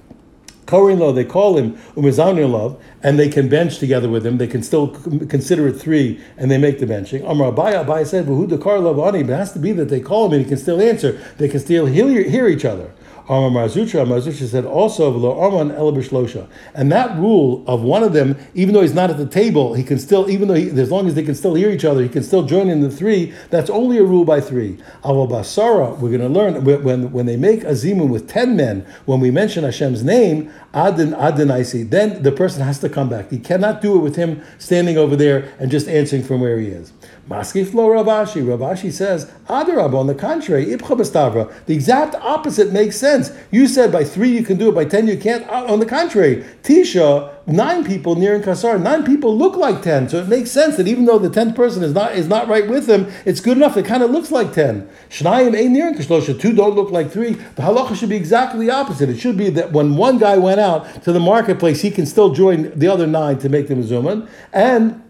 Korin 0.67 0.99
lo, 0.99 1.13
they 1.13 1.25
call 1.25 1.57
him 1.57 1.77
umizanir 1.95 2.51
love, 2.51 2.83
and 3.03 3.19
they 3.19 3.29
can 3.29 3.49
bench 3.49 3.79
together 3.79 4.09
with 4.09 4.27
him. 4.27 4.39
They 4.39 4.47
can 4.47 4.63
still 4.63 4.89
consider 4.89 5.69
it 5.69 5.75
three, 5.75 6.21
and 6.37 6.51
they 6.51 6.59
make 6.59 6.79
the 6.79 6.87
benching. 6.87 7.29
Amar 7.29 7.53
Abaye, 7.53 7.85
Abaye 7.85 8.07
said, 8.07 8.25
"Who 8.25 8.47
the 8.47 8.59
car 8.59 8.79
love 8.79 8.99
ani?" 8.99 9.23
But 9.23 9.33
it 9.33 9.37
has 9.37 9.53
to 9.53 9.59
be 9.59 9.73
that 9.73 9.89
they 9.89 10.01
call 10.01 10.27
him, 10.27 10.33
and 10.33 10.43
he 10.43 10.49
can 10.49 10.59
still 10.59 10.81
answer. 10.81 11.19
They 11.39 11.49
can 11.49 11.61
still 11.61 11.87
hear, 11.87 12.23
hear 12.23 12.49
each 12.49 12.65
other. 12.65 12.91
Amar 13.27 13.51
Mar 13.51 13.69
Zutra, 13.69 14.07
Marzutra 14.07 14.47
said 14.47 14.67
also 14.67 15.11
lo 15.11 15.35
Arman 15.35 15.75
Elabishlosha. 15.75 16.47
And 16.75 16.93
that 16.93 17.17
rule 17.19 17.65
of 17.67 17.81
one 17.81 18.03
of 18.03 18.13
them, 18.13 18.37
even 18.53 18.75
though 18.75 18.83
he's 18.83 18.93
not 18.93 19.09
at 19.09 19.17
the 19.17 19.27
table, 19.27 19.73
he 19.73 19.83
can 19.83 19.99
still, 19.99 20.29
even 20.29 20.49
though 20.49 20.55
he, 20.55 20.69
as 20.69 20.91
long 20.91 21.07
as 21.07 21.15
they 21.15 21.23
can 21.23 21.35
still 21.35 21.55
hear 21.55 21.71
each 21.71 21.87
other, 21.87 22.03
he 22.03 22.09
can 22.11 22.23
still 22.23 22.43
join 22.43 22.69
in 22.69 22.83
the 22.83 22.91
three. 22.91 23.33
That's 23.49 23.71
only 23.71 23.97
a 23.97 24.05
rule 24.05 24.27
by 24.27 24.43
three. 24.43 24.77
Aval 25.05 25.31
Basara, 25.31 25.99
we're 25.99 26.11
going 26.11 26.21
to 26.21 26.29
learn 26.29 26.65
when 26.65 27.13
when 27.13 27.25
they 27.25 27.37
make 27.37 27.65
a 27.65 27.73
zimun 27.73 28.11
with 28.11 28.29
ten 28.29 28.57
men, 28.57 28.85
when 29.07 29.21
we 29.21 29.31
mention 29.31 29.65
Hashem's 29.65 30.05
name, 30.05 30.53
Adin 30.75 31.13
Adinaisi, 31.13 31.89
then 31.89 32.23
the 32.23 32.33
person 32.33 32.63
has 32.63 32.79
to 32.81 32.91
come 32.91 33.09
back. 33.09 33.31
He 33.31 33.39
cannot 33.39 33.81
do 33.81 33.97
it 33.97 34.01
with 34.01 34.17
him 34.17 34.43
standing 34.59 34.99
over 34.99 35.17
there 35.17 35.55
and 35.59 35.71
just 35.71 35.89
answering 35.89 36.25
from 36.25 36.43
where 36.43 36.59
he 36.59 36.69
is. 36.69 36.93
Maskif 37.29 37.73
lo 37.73 37.89
Rav 37.89 38.07
Ashi. 38.07 38.43
Ravashi 38.45 38.93
says, 38.93 39.31
Adarab, 39.49 39.95
on 39.95 40.07
the 40.07 40.15
contrary, 40.15 40.67
Bastavra. 40.67 41.53
The 41.67 41.75
exact 41.75 42.15
opposite 42.17 42.73
makes 42.73 42.97
sense. 42.97 43.33
You 43.51 43.67
said 43.67 43.91
by 43.91 44.05
three 44.05 44.31
you 44.31 44.45
can 44.45 44.59
do 44.59 44.69
it, 44.69 44.75
by 44.75 44.85
ten 44.85 45.07
you 45.07 45.17
can't. 45.17 45.49
Uh, 45.49 45.65
on 45.73 45.81
the 45.81 45.87
contrary, 45.87 46.45
Tisha, 46.63 47.33
nine 47.47 47.85
people 47.85 48.15
near 48.15 48.35
in 48.35 48.43
Kasar, 48.43 48.81
nine 48.81 49.05
people 49.05 49.37
look 49.37 49.57
like 49.57 49.83
ten. 49.83 50.09
So 50.09 50.19
it 50.19 50.29
makes 50.29 50.51
sense 50.51 50.77
that 50.77 50.87
even 50.87 51.07
though 51.07 51.19
the 51.19 51.31
tenth 51.31 51.57
person 51.57 51.83
is 51.83 51.93
not 51.93 52.15
is 52.15 52.29
not 52.29 52.49
right 52.49 52.69
with 52.69 52.89
him, 52.89 53.11
it's 53.25 53.41
good 53.41 53.57
enough. 53.57 53.77
It 53.77 53.87
kind 53.87 54.03
of 54.03 54.11
looks 54.11 54.31
like 54.31 54.53
ten. 54.53 54.89
Shnayim 55.09 55.57
ein 55.57 55.73
near 55.73 55.89
in 55.89 55.95
Kashlosha. 55.95 56.39
Two 56.39 56.53
don't 56.53 56.75
look 56.75 56.91
like 56.91 57.11
three. 57.11 57.33
The 57.33 57.63
halacha 57.63 57.97
should 57.97 58.11
be 58.11 58.17
exactly 58.17 58.67
the 58.67 58.73
opposite. 58.73 59.09
It 59.09 59.19
should 59.19 59.39
be 59.39 59.49
that 59.51 59.73
when 59.73 59.97
one 59.97 60.19
guy 60.19 60.37
went 60.37 60.61
out 60.61 61.03
to 61.05 61.13
the 61.13 61.21
marketplace, 61.21 61.81
he 61.81 61.91
can 61.91 62.05
still 62.05 62.35
join 62.35 62.79
the 62.79 62.89
other 62.89 63.07
nine 63.07 63.39
to 63.39 63.49
make 63.49 63.69
them 63.69 63.83
zimun, 63.83 64.29
and 64.53 65.01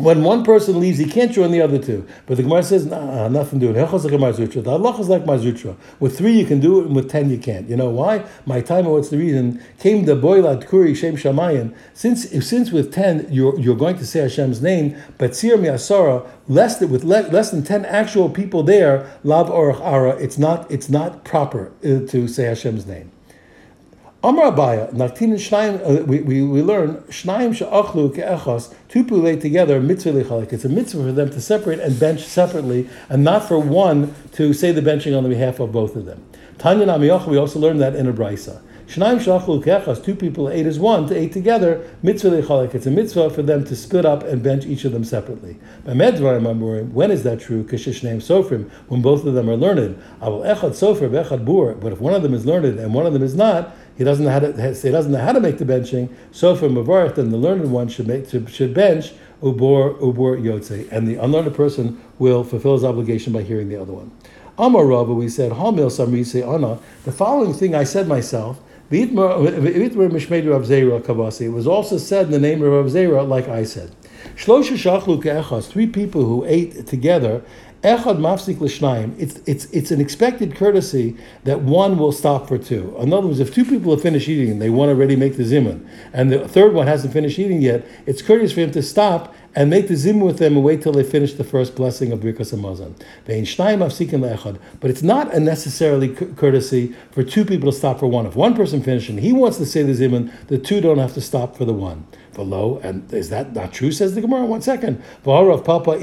when 0.00 0.22
one 0.22 0.44
person 0.44 0.80
leaves, 0.80 0.98
he 0.98 1.06
can't 1.06 1.32
join 1.32 1.50
the 1.50 1.60
other 1.60 1.78
two. 1.78 2.06
But 2.26 2.36
the 2.36 2.42
Gemara 2.42 2.62
says, 2.62 2.86
nah, 2.86 3.28
nothing 3.28 3.60
to 3.60 3.66
do. 3.66 3.72
The 3.72 4.70
Allah 4.70 5.00
is 5.00 5.08
like 5.08 5.26
Mar 5.26 5.36
Zutra. 5.36 5.76
With 5.98 6.16
three 6.18 6.32
you 6.32 6.46
can 6.46 6.60
do 6.60 6.80
it, 6.80 6.86
and 6.86 6.96
with 6.96 7.10
ten 7.10 7.30
you 7.30 7.38
can't. 7.38 7.68
You 7.68 7.76
know 7.76 7.90
why? 7.90 8.24
My 8.46 8.60
time, 8.60 8.86
what's 8.86 9.10
the 9.10 9.18
reason? 9.18 9.62
Came 9.78 10.04
the 10.04 10.16
boilat 10.16 10.66
kuri 10.66 10.94
shem 10.94 11.16
shamayim. 11.16 11.74
Since 11.94 12.30
since 12.46 12.70
with 12.72 12.92
ten 12.92 13.26
you're 13.30 13.58
you're 13.58 13.76
going 13.76 13.96
to 13.98 14.06
say 14.06 14.20
Hashem's 14.20 14.62
name, 14.62 14.96
but 15.18 15.34
sir 15.36 15.56
miasara 15.56 16.28
less 16.48 16.78
than 16.78 16.90
with 16.90 17.04
le, 17.04 17.22
less 17.30 17.50
than 17.50 17.62
ten 17.62 17.84
actual 17.84 18.28
people 18.28 18.62
there, 18.62 19.10
lav 19.22 19.48
orach 19.48 19.80
ara. 19.80 20.10
It's 20.16 20.38
not 20.38 20.70
it's 20.70 20.88
not 20.88 21.24
proper 21.24 21.72
uh, 21.84 22.06
to 22.06 22.28
say 22.28 22.44
Hashem's 22.44 22.86
name. 22.86 23.10
Amar 24.22 24.52
Abaye, 24.52 24.92
Naktin 24.92 25.32
Shnaim, 25.32 25.80
uh, 25.80 26.04
we, 26.04 26.20
we, 26.20 26.42
we 26.42 26.60
learn, 26.60 26.96
Shnaim 27.08 27.56
Sha'achlu 27.56 28.14
Ke'echos, 28.14 28.74
two 28.90 29.02
people 29.02 29.22
together, 29.38 29.80
mitzvah 29.80 30.12
lechalek. 30.12 30.52
It's 30.52 30.66
a 30.66 30.68
mitzvah 30.68 31.04
for 31.04 31.12
them 31.12 31.30
to 31.30 31.40
separate 31.40 31.80
and 31.80 31.98
bench 31.98 32.24
separately, 32.24 32.86
and 33.08 33.24
not 33.24 33.48
for 33.48 33.58
one 33.58 34.14
to 34.32 34.52
say 34.52 34.72
the 34.72 34.82
benching 34.82 35.16
on 35.16 35.22
the 35.22 35.30
behalf 35.30 35.58
of 35.58 35.72
both 35.72 35.96
of 35.96 36.04
them. 36.04 36.22
Tanya 36.58 36.84
Namiyach, 36.84 37.26
we 37.26 37.38
also 37.38 37.58
learn 37.58 37.78
that 37.78 37.96
in 37.96 38.06
a 38.06 38.12
brisa. 38.12 38.60
Shnaim 38.88 39.24
Sha'achlu 39.24 39.64
Ke'echos, 39.64 40.04
two 40.04 40.14
people 40.14 40.50
ate 40.50 40.66
as 40.66 40.78
one, 40.78 41.08
to 41.08 41.18
eat 41.18 41.32
together, 41.32 41.82
mitzvah 42.02 42.42
lechalek. 42.42 42.74
It's 42.74 42.84
a 42.84 42.90
mitzvah 42.90 43.30
for 43.30 43.40
them 43.40 43.64
to 43.64 43.74
split 43.74 44.04
up 44.04 44.22
and 44.24 44.42
bench 44.42 44.66
each 44.66 44.84
of 44.84 44.92
them 44.92 45.04
separately. 45.04 45.54
When 45.84 46.00
is 47.10 47.22
that 47.22 47.40
true? 47.40 47.64
Kishishnaim 47.64 48.18
Sofrim, 48.18 48.68
when 48.88 49.00
both 49.00 49.24
of 49.24 49.32
them 49.32 49.48
are 49.48 49.56
learned. 49.56 49.96
Avol 50.20 50.44
Echad 50.44 50.72
Sofer, 50.72 51.08
Bechad 51.08 51.46
Bur, 51.46 51.72
but 51.76 51.94
if 51.94 52.00
one 52.00 52.12
of 52.12 52.22
them 52.22 52.34
is 52.34 52.44
learned 52.44 52.78
and 52.78 52.92
one 52.92 53.06
of 53.06 53.14
them 53.14 53.22
is 53.22 53.34
not, 53.34 53.74
he 54.00 54.04
doesn't 54.04 54.24
know 54.24 54.30
how 54.30 54.38
to 54.38 54.50
he 54.72 54.90
doesn't 54.90 55.12
know 55.12 55.18
how 55.18 55.32
to 55.32 55.40
make 55.40 55.58
the 55.58 55.66
benching. 55.66 56.08
So 56.32 56.56
for 56.56 56.70
mavarith, 56.70 57.16
then 57.16 57.28
the 57.28 57.36
learned 57.36 57.70
one 57.70 57.88
should 57.88 58.08
make 58.08 58.30
should 58.30 58.72
bench 58.72 59.12
ubor 59.42 60.00
ubor 60.00 60.40
yotze, 60.40 60.90
and 60.90 61.06
the 61.06 61.16
unlearned 61.16 61.54
person 61.54 62.00
will 62.18 62.42
fulfill 62.42 62.72
his 62.72 62.82
obligation 62.82 63.34
by 63.34 63.42
hearing 63.42 63.68
the 63.68 63.76
other 63.76 63.92
one. 63.92 64.10
Amar 64.56 64.86
Rava, 64.86 65.12
we 65.12 65.28
said 65.28 65.52
Hamil 65.52 65.90
Samrise 65.90 66.42
Ana. 66.42 66.78
The 67.04 67.12
following 67.12 67.52
thing 67.52 67.74
I 67.74 67.84
said 67.84 68.08
myself. 68.08 68.58
It 68.90 69.12
was 71.52 71.66
also 71.66 71.98
said 71.98 72.24
in 72.24 72.32
the 72.32 72.40
name 72.40 72.62
of 72.62 72.72
Rav 72.72 72.86
Zera, 72.86 73.28
like 73.28 73.48
I 73.48 73.64
said. 73.64 73.94
Three 75.66 75.86
people 75.86 76.24
who 76.24 76.44
ate 76.46 76.86
together 76.86 77.42
Echad 77.82 78.18
mafsik 78.18 78.60
l'shnayim. 78.60 79.14
It's 79.18 79.40
it's 79.46 79.64
it's 79.66 79.90
an 79.90 80.02
expected 80.02 80.54
courtesy 80.54 81.16
that 81.44 81.62
one 81.62 81.96
will 81.96 82.12
stop 82.12 82.46
for 82.46 82.58
two. 82.58 82.94
In 82.98 83.10
other 83.12 83.28
words, 83.28 83.40
if 83.40 83.54
two 83.54 83.64
people 83.64 83.92
have 83.92 84.02
finished 84.02 84.28
eating 84.28 84.50
and 84.50 84.60
they 84.60 84.68
want 84.68 84.90
to 84.90 84.94
already 84.94 85.16
make 85.16 85.38
the 85.38 85.44
zimun, 85.44 85.86
and 86.12 86.30
the 86.30 86.46
third 86.46 86.74
one 86.74 86.86
hasn't 86.86 87.14
finished 87.14 87.38
eating 87.38 87.62
yet, 87.62 87.86
it's 88.04 88.20
courteous 88.20 88.52
for 88.52 88.60
him 88.60 88.70
to 88.72 88.82
stop 88.82 89.34
and 89.54 89.70
make 89.70 89.88
the 89.88 89.94
zimun 89.94 90.26
with 90.26 90.38
them 90.38 90.56
and 90.56 90.64
wait 90.64 90.82
till 90.82 90.92
they 90.92 91.02
finish 91.02 91.32
the 91.32 91.42
first 91.42 91.74
blessing 91.74 92.12
of 92.12 92.20
Birkas 92.20 92.52
Hamazon. 92.54 92.94
But 94.80 94.90
it's 94.90 95.02
not 95.02 95.34
a 95.34 95.40
necessarily 95.40 96.08
courtesy 96.08 96.94
for 97.10 97.22
two 97.22 97.46
people 97.46 97.72
to 97.72 97.76
stop 97.76 97.98
for 97.98 98.06
one. 98.06 98.26
If 98.26 98.36
one 98.36 98.54
person 98.54 98.82
finishes 98.82 99.10
and 99.10 99.20
he 99.20 99.32
wants 99.32 99.56
to 99.56 99.64
say 99.64 99.82
the 99.82 99.92
zimun, 99.92 100.30
the 100.48 100.58
two 100.58 100.82
don't 100.82 100.98
have 100.98 101.14
to 101.14 101.20
stop 101.22 101.56
for 101.56 101.64
the 101.64 101.72
one 101.72 102.06
below. 102.34 102.80
And 102.82 103.12
is 103.12 103.30
that 103.30 103.54
not 103.54 103.72
true? 103.72 103.92
Says 103.92 104.14
the 104.14 104.20
Gemara. 104.20 104.44
One 104.44 104.62
second. 104.62 105.02
Papa 105.24 105.98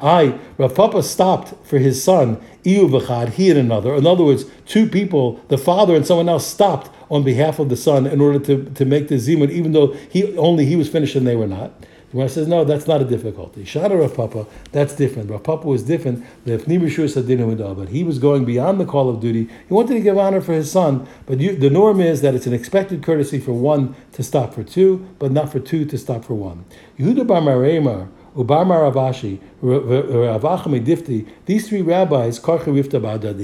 I 0.00 0.38
Rav 0.58 0.74
Papa 0.74 1.02
stopped 1.02 1.66
for 1.66 1.78
his 1.78 2.02
son 2.02 2.40
Iu 2.64 2.88
he 2.98 3.50
and 3.50 3.58
another. 3.58 3.94
In 3.94 4.06
other 4.06 4.24
words, 4.24 4.44
two 4.66 4.88
people, 4.88 5.40
the 5.48 5.58
father 5.58 5.94
and 5.94 6.06
someone 6.06 6.28
else, 6.28 6.46
stopped 6.46 6.90
on 7.10 7.22
behalf 7.22 7.58
of 7.58 7.68
the 7.68 7.76
son 7.76 8.06
in 8.06 8.20
order 8.20 8.38
to, 8.38 8.64
to 8.70 8.84
make 8.84 9.08
the 9.08 9.16
zimun, 9.16 9.50
even 9.50 9.72
though 9.72 9.88
he 10.10 10.36
only 10.36 10.66
he 10.66 10.76
was 10.76 10.88
finished 10.88 11.16
and 11.16 11.26
they 11.26 11.36
were 11.36 11.46
not. 11.46 11.72
Gemara 12.10 12.28
says, 12.28 12.48
no, 12.48 12.64
that's 12.64 12.88
not 12.88 13.00
a 13.00 13.04
difficulty. 13.04 13.62
Shada 13.64 13.98
Rav 13.98 14.14
Papa, 14.14 14.46
that's 14.72 14.94
different. 14.96 15.30
Rav 15.30 15.44
Papa 15.44 15.66
was 15.66 15.84
different. 15.84 16.24
The 16.44 16.58
Pnimishur 16.58 17.08
Sadin 17.08 17.76
but 17.76 17.88
he 17.90 18.02
was 18.02 18.18
going 18.18 18.44
beyond 18.44 18.80
the 18.80 18.84
call 18.84 19.08
of 19.08 19.20
duty. 19.20 19.48
He 19.68 19.74
wanted 19.74 19.94
to 19.94 20.00
give 20.00 20.18
honor 20.18 20.40
for 20.40 20.52
his 20.52 20.72
son, 20.72 21.06
but 21.26 21.38
you, 21.38 21.54
the 21.54 21.70
norm 21.70 22.00
is 22.00 22.20
that 22.22 22.34
it's 22.34 22.46
an 22.46 22.52
expected 22.52 23.04
courtesy 23.04 23.38
for 23.38 23.52
one 23.52 23.94
to 24.12 24.24
stop 24.24 24.54
for 24.54 24.64
two, 24.64 25.08
but 25.20 25.30
not 25.30 25.52
for 25.52 25.60
two 25.60 25.84
to 25.84 25.96
stop 25.96 26.24
for 26.24 26.34
one. 26.34 26.64
Yehuda 26.98 27.26
Bar 27.26 27.42
Maremar, 27.42 28.08
Ubar 28.34 28.66
Maravashi, 28.66 29.38
Ravachame 29.62 30.84
Difti, 30.84 31.28
these 31.46 31.68
three 31.68 31.82
rabbis, 31.82 32.40
Karcha 32.40 32.66
Rifta 32.66 33.00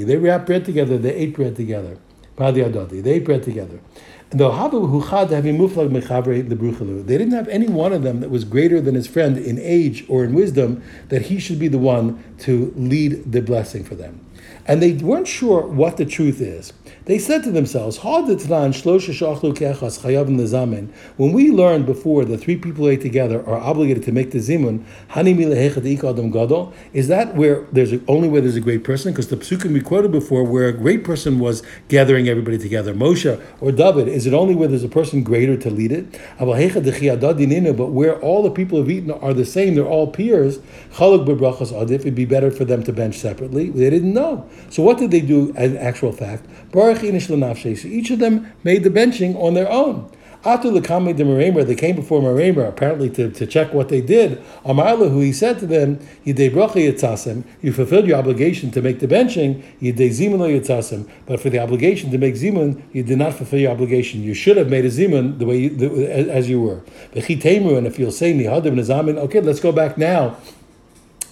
they 0.07 0.17
wrapped 0.17 0.47
bread 0.47 0.65
together, 0.65 0.99
they 0.99 1.15
ate 1.15 1.37
bread 1.37 1.55
together. 1.55 1.99
They 2.37 3.13
ate 3.13 3.25
bread 3.25 3.43
together. 3.43 3.81
They 4.31 4.39
didn't 4.39 4.55
have 7.33 7.49
any 7.49 7.69
one 7.69 7.93
of 7.93 8.03
them 8.03 8.21
that 8.21 8.31
was 8.31 8.45
greater 8.45 8.81
than 8.81 8.97
his 8.97 9.07
friend 9.07 9.39
in 9.39 9.59
age 9.61 10.05
or 10.09 10.25
in 10.25 10.35
wisdom 10.35 10.83
that 11.09 11.23
he 11.23 11.39
should 11.39 11.61
be 11.61 11.69
the 11.69 11.79
one 11.79 12.25
to 12.41 12.73
lead 12.77 13.31
the 13.31 13.41
blessing 13.41 13.85
for 13.85 13.95
them. 13.95 14.19
And 14.67 14.83
they 14.83 14.95
weren't 14.95 15.29
sure 15.29 15.63
what 15.63 15.97
the 15.97 16.05
truth 16.05 16.41
is. 16.41 16.73
They 17.07 17.19
said 17.21 17.45
to 17.45 17.53
themselves, 17.53 17.99
When 17.99 18.25
we 21.33 21.51
learned 21.53 21.87
before 21.87 22.25
that 22.25 22.39
three 22.39 22.57
people 22.57 22.89
ate 22.89 23.01
together 23.01 23.47
are 23.47 23.59
obligated 23.59 24.03
to 24.03 24.11
make 24.11 24.33
the 24.33 24.39
zimun, 24.39 24.83
is 26.93 27.07
that 27.07 27.37
where 27.37 27.67
there's 27.71 27.93
a, 27.93 28.01
only 28.09 28.29
where 28.29 28.41
there's 28.41 28.57
a 28.57 28.61
great 28.61 28.83
person? 28.83 29.13
Because 29.13 29.29
the 29.29 29.37
psukim 29.37 29.73
we 29.73 29.81
quoted 29.81 30.11
before, 30.11 30.43
where 30.43 30.67
a 30.67 30.73
great 30.73 31.05
person 31.05 31.39
was 31.39 31.63
gathering 31.87 32.29
everybody 32.29 32.59
together, 32.59 32.93
Moshe 32.93 33.41
or 33.61 33.71
David, 33.71 34.09
is 34.09 34.27
it 34.27 34.35
only 34.35 34.57
where 34.57 34.67
there's 34.67 34.83
a 34.83 34.89
person 34.89 35.23
greater 35.23 35.57
to 35.57 35.71
lead 35.71 35.93
it? 35.93 36.07
But 36.41 37.91
where 37.91 38.21
all 38.21 38.43
the 38.43 38.51
people 38.51 38.79
have 38.81 38.91
eaten 38.91 39.13
are 39.13 39.33
the 39.33 39.45
same, 39.45 39.77
they're 39.77 39.87
all 39.87 40.09
peers, 40.09 40.59
it'd 41.01 42.15
be 42.17 42.25
better 42.25 42.51
for 42.51 42.65
them 42.65 42.83
to 42.83 42.93
bench 42.93 43.15
separately. 43.15 43.71
They 43.71 43.91
didn't 43.91 44.13
know. 44.13 44.51
So 44.71 44.83
what 44.83 44.99
did 44.99 45.13
they 45.13 45.21
do 45.21 45.53
in 45.57 45.77
actual 45.77 46.11
fact? 46.11 46.47
Each 47.05 48.11
of 48.11 48.19
them 48.19 48.53
made 48.65 48.85
the 48.85 48.91
benching 48.91 49.37
on 49.37 49.55
their 49.55 49.71
own. 49.71 50.11
Atu 50.47 50.71
lekame 50.71 51.17
de 51.17 51.25
Meramer, 51.25 51.67
they 51.67 51.75
came 51.75 51.97
before 51.97 52.21
Meramer 52.21 52.69
apparently 52.69 53.11
to, 53.11 53.31
to 53.33 53.47
check 53.47 53.75
what 53.75 53.89
they 53.89 54.01
did. 54.01 54.41
Amarla, 54.65 55.11
who 55.11 55.19
he 55.19 55.33
said 55.33 55.59
to 55.59 55.67
them, 55.67 55.99
you 56.25 57.73
fulfilled 57.73 58.07
your 58.07 58.17
obligation 58.17 58.71
to 58.71 58.81
make 58.81 59.01
the 59.01 59.09
benching, 59.09 59.65
Yidei 59.81 61.11
but 61.27 61.41
for 61.41 61.51
the 61.51 61.59
obligation 61.59 62.13
to 62.13 62.19
make 62.19 62.37
zimun, 62.37 62.81
you 62.93 63.03
did 63.03 63.19
not 63.19 63.35
fulfill 63.35 63.59
your 63.59 63.73
obligation. 63.73 64.23
You 64.23 64.35
should 64.35 64.57
have 64.57 64.71
made 64.71 64.85
a 64.85 64.89
zimun 64.89 65.41
the 65.41 65.47
way 65.47 65.59
you, 65.59 65.71
the, 65.71 66.31
as 66.31 66.49
you 66.49 66.61
were. 66.61 66.85
And 67.13 67.87
if 67.87 67.99
you'll 67.99 68.13
say 68.13 68.47
okay, 68.47 69.41
let's 69.41 69.61
go 69.61 69.73
back 69.73 69.99
now 69.99 70.37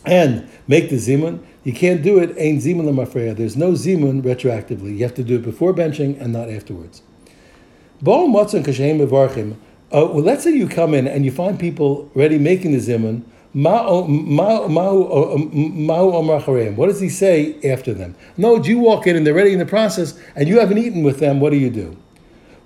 and 0.05 0.49
make 0.67 0.91
the 0.91 0.97
zimun. 0.97 1.45
You 1.65 1.73
can't 1.73 2.03
do 2.03 2.19
it, 2.19 2.35
ain't 2.37 2.63
zimun 2.63 2.85
lemafreya. 2.85 3.35
There's 3.37 3.57
no 3.57 3.73
zimun 3.73 4.23
retroactively. 4.23 4.99
You 4.99 5.03
have 5.05 5.15
to 5.15 5.25
do 5.25 5.37
it 5.37 5.43
before 5.43 5.73
benching 5.73 6.21
and 6.21 6.33
not 6.33 6.51
afterwards. 6.51 7.03
Bo 8.03 8.29
matzon 8.29 8.63
kashem 8.65 9.01
mevarchim. 9.01 9.57
Uh, 9.91 10.07
well, 10.13 10.23
let's 10.23 10.45
say 10.45 10.51
you 10.51 10.69
come 10.69 10.93
in 10.93 11.07
and 11.07 11.25
you 11.25 11.31
find 11.31 11.59
people 11.59 12.11
already 12.15 12.39
making 12.39 12.73
the 12.73 12.79
zimun. 12.79 13.23
Uh, 13.57 14.03
what 16.73 16.87
does 16.89 17.01
he 17.01 17.09
say 17.09 17.71
after 17.71 17.95
them? 17.95 18.17
No, 18.37 18.57
you 18.57 18.81
walk 18.81 19.07
in 19.07 19.15
and 19.15 19.25
they're 19.25 19.33
already 19.33 19.53
in 19.53 19.61
the 19.61 19.67
process, 19.67 20.19
and 20.35 20.49
you 20.49 20.59
haven't 20.59 20.79
eaten 20.79 21.05
with 21.05 21.21
them. 21.21 21.39
What 21.39 21.51
do 21.51 21.57
you 21.57 21.71
do? 21.71 21.97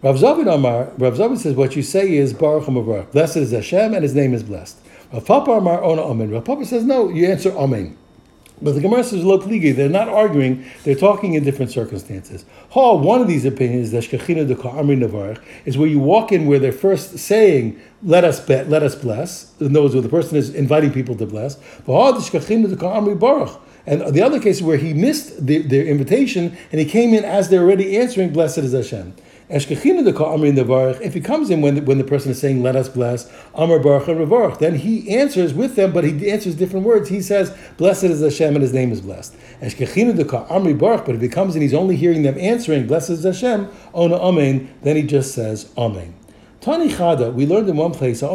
Rav 0.03 0.17
Zavid 0.17 0.53
Amar, 0.53 0.91
Rav 0.97 1.15
Zavid 1.15 1.39
says 1.39 1.55
what 1.55 1.77
you 1.77 1.83
say 1.83 2.15
is 2.17 2.33
Baruch 2.33 2.67
Baruch. 2.67 3.13
Blessed 3.13 3.37
is 3.37 3.51
Hashem, 3.51 3.93
and 3.93 4.03
His 4.03 4.15
name 4.15 4.33
is 4.33 4.43
blessed. 4.43 4.79
Rav 5.13 5.27
Papa 5.27 5.51
Amar 5.51 5.85
Ona 5.85 6.03
Amen. 6.03 6.31
Rav 6.31 6.47
Papa 6.47 6.65
says 6.65 6.85
no. 6.85 7.11
You 7.11 7.27
answer 7.27 7.51
Amen. 7.55 7.99
But 8.61 8.75
the 8.75 8.81
Gemara 8.81 9.05
says 9.05 9.25
lo 9.25 9.39
pligi. 9.39 9.75
They're 9.75 9.89
not 9.89 10.09
arguing. 10.09 10.65
They're 10.85 10.95
talking 10.95 11.35
in 11.35 11.45
different 11.45 11.71
circumstances. 11.71 12.45
Ha, 12.71 12.95
one 12.95 13.21
of 13.21 13.29
these 13.29 13.45
opinions, 13.45 13.91
the 13.91 13.99
shkachina 13.99 14.47
de 14.47 14.55
ka'amri 14.55 14.99
navarch, 14.99 15.39
is 15.65 15.79
where 15.79 15.89
you 15.89 15.99
walk 15.99 16.33
in 16.33 16.47
where 16.47 16.59
they're 16.59 16.73
first 16.73 17.19
saying, 17.19 17.81
"Let 18.03 18.25
us 18.25 18.41
bet, 18.41 18.69
let 18.69 18.83
us 18.83 18.95
bless." 18.95 19.53
In 19.61 19.73
those 19.73 19.95
where 19.95 20.03
the 20.03 20.09
person 20.09 20.37
is 20.37 20.55
inviting 20.55 20.93
people 20.93 21.15
to 21.17 21.27
bless. 21.27 21.57
But 21.87 22.13
the 22.13 22.21
shkachina 22.21 22.69
de 22.69 22.77
ka'amri 22.77 23.19
baruch. 23.19 23.61
And 23.87 24.15
the 24.15 24.23
other 24.23 24.39
case 24.39 24.61
where 24.61 24.77
he 24.77 24.93
missed 24.93 25.47
the, 25.47 25.63
their 25.63 25.87
invitation 25.87 26.57
and 26.71 26.79
he 26.79 26.85
came 26.85 27.15
in 27.15 27.25
as 27.25 27.49
they're 27.49 27.63
already 27.63 27.97
answering, 27.97 28.31
"Blessed 28.31 28.59
is 28.59 28.73
Hashem." 28.73 29.15
If 29.51 31.15
he 31.15 31.21
comes 31.21 31.49
in 31.49 31.63
when 31.63 31.75
the, 31.77 31.81
when 31.83 31.97
the 31.97 32.05
person 32.05 32.31
is 32.31 32.39
saying, 32.39 32.63
let 32.63 32.77
us 32.77 32.89
bless, 32.89 33.33
Amr 33.55 33.79
Baruch 33.79 34.09
and 34.09 34.19
Revarach, 34.19 34.59
then 34.59 34.75
he 34.75 35.09
answers 35.11 35.55
with 35.55 35.75
them, 35.75 35.93
but 35.93 36.05
he 36.05 36.31
answers 36.31 36.55
different 36.55 36.85
words. 36.85 37.09
He 37.09 37.23
says, 37.23 37.57
blessed 37.79 38.05
is 38.05 38.21
Hashem 38.21 38.55
and 38.55 38.63
his 38.63 38.75
name 38.75 38.93
is 38.93 39.01
blessed. 39.01 39.35
Amri 39.63 40.79
Baruch, 40.79 41.07
but 41.07 41.15
if 41.15 41.23
he 41.23 41.29
comes 41.29 41.57
in, 41.57 41.63
he's 41.63 41.73
only 41.73 41.97
hearing 41.97 42.23
them 42.23 42.39
answering, 42.39 42.87
blessed 42.87 43.11
is 43.11 43.25
Hashem, 43.25 43.69
Ona 43.95 44.17
Amen, 44.17 44.75
then 44.83 44.97
he 44.97 45.03
just 45.03 45.35
says, 45.35 45.73
Amen. 45.79 46.15
Tani 46.61 46.89
Chada, 46.89 47.33
we 47.33 47.47
learned 47.47 47.69
in 47.69 47.77
one 47.77 47.93
place, 47.93 48.21
We 48.21 48.29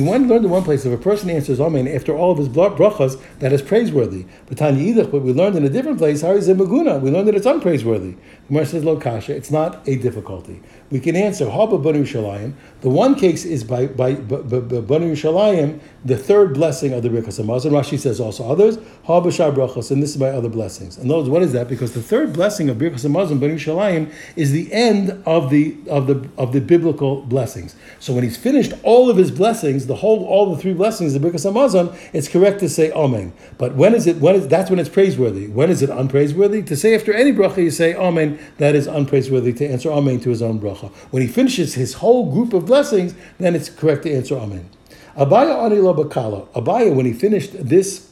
went 0.00 0.28
learned 0.28 0.44
in 0.44 0.50
one 0.50 0.62
place, 0.62 0.84
if 0.84 0.92
a 0.92 0.96
person 0.96 1.28
answers 1.28 1.58
Amen 1.58 1.88
after 1.88 2.16
all 2.16 2.30
of 2.30 2.38
his 2.38 2.48
brachas, 2.48 3.20
that 3.40 3.52
is 3.52 3.62
praiseworthy. 3.62 4.26
But 4.46 4.58
Tani 4.58 4.94
Idach, 4.94 5.10
but 5.10 5.22
we 5.22 5.32
learned 5.32 5.56
in 5.56 5.64
a 5.64 5.68
different 5.68 5.98
place, 5.98 6.22
we 6.22 6.30
learned 6.30 7.28
that 7.28 7.34
it's 7.34 7.46
unpraiseworthy. 7.46 8.14
The 8.14 8.48
Gemara 8.48 8.66
says, 8.66 8.84
Lo 8.84 8.96
Kasha, 8.96 9.34
it's 9.34 9.50
not 9.50 9.86
a 9.88 9.96
difficulty. 9.96 10.62
We 10.88 11.00
can 11.00 11.16
answer. 11.16 11.46
The 11.46 12.60
one 12.82 13.16
case 13.16 13.44
is 13.44 13.64
by, 13.64 13.86
by, 13.88 14.14
by, 14.14 14.36
by 14.36 14.80
Banu 14.80 15.16
Shalayim, 15.16 15.80
the 16.04 16.16
third 16.16 16.54
blessing 16.54 16.92
of 16.92 17.02
the 17.02 17.08
Birkas 17.08 17.44
Hamazon. 17.44 17.72
Rashi 17.72 17.98
says 17.98 18.20
also 18.20 18.48
others, 18.48 18.76
Haba 19.08 19.32
Shah 19.32 19.50
Brachas, 19.50 19.90
and 19.90 20.00
this 20.00 20.10
is 20.10 20.16
by 20.16 20.28
other 20.28 20.48
blessings. 20.48 20.96
And 20.96 21.10
those, 21.10 21.28
what 21.28 21.42
is 21.42 21.52
that? 21.54 21.66
Because 21.66 21.92
the 21.92 22.02
third 22.02 22.32
blessing 22.32 22.68
of 22.68 22.76
Birkas 22.76 23.04
Hamazon, 23.04 23.40
Banu 23.40 23.56
Shalayim, 23.56 24.12
is 24.36 24.52
the 24.52 24.72
end 24.72 25.10
of 25.26 25.50
the 25.50 25.55
the 25.56 25.90
of 25.90 26.06
the 26.06 26.28
of 26.36 26.52
the 26.52 26.60
biblical 26.60 27.22
blessings. 27.22 27.74
So 28.00 28.12
when 28.12 28.24
he's 28.24 28.36
finished 28.36 28.72
all 28.82 29.08
of 29.08 29.16
his 29.16 29.30
blessings, 29.30 29.86
the 29.86 29.96
whole 29.96 30.24
all 30.24 30.54
the 30.54 30.60
three 30.60 30.74
blessings, 30.74 31.14
the 31.14 31.18
Birkas 31.18 31.50
Hamazon, 31.50 31.96
it's 32.12 32.28
correct 32.28 32.60
to 32.60 32.68
say 32.68 32.92
Amen. 32.92 33.32
But 33.58 33.74
when 33.74 33.94
is 33.94 34.06
it? 34.06 34.16
When 34.18 34.34
is 34.34 34.48
that's 34.48 34.70
when 34.70 34.78
it's 34.78 34.88
praiseworthy? 34.88 35.48
When 35.48 35.70
is 35.70 35.82
it 35.82 35.90
unpraiseworthy? 35.90 36.66
To 36.66 36.76
say 36.76 36.94
after 36.94 37.12
any 37.12 37.32
bracha 37.32 37.62
you 37.62 37.70
say 37.70 37.94
Amen, 37.94 38.38
that 38.58 38.74
is 38.74 38.86
unpraiseworthy 38.86 39.56
to 39.58 39.66
answer 39.66 39.90
Amen 39.90 40.20
to 40.20 40.30
his 40.30 40.42
own 40.42 40.60
bracha. 40.60 40.90
When 41.10 41.22
he 41.22 41.28
finishes 41.28 41.74
his 41.74 41.94
whole 41.94 42.30
group 42.30 42.52
of 42.52 42.66
blessings, 42.66 43.14
then 43.38 43.54
it's 43.54 43.70
correct 43.70 44.02
to 44.04 44.12
answer 44.12 44.36
Amen. 44.36 44.68
Abaye 45.16 45.48
Anila 45.48 45.96
Bakala. 45.96 46.46
Abaye, 46.48 46.94
when 46.94 47.06
he 47.06 47.12
finished 47.12 47.52
this 47.66 48.10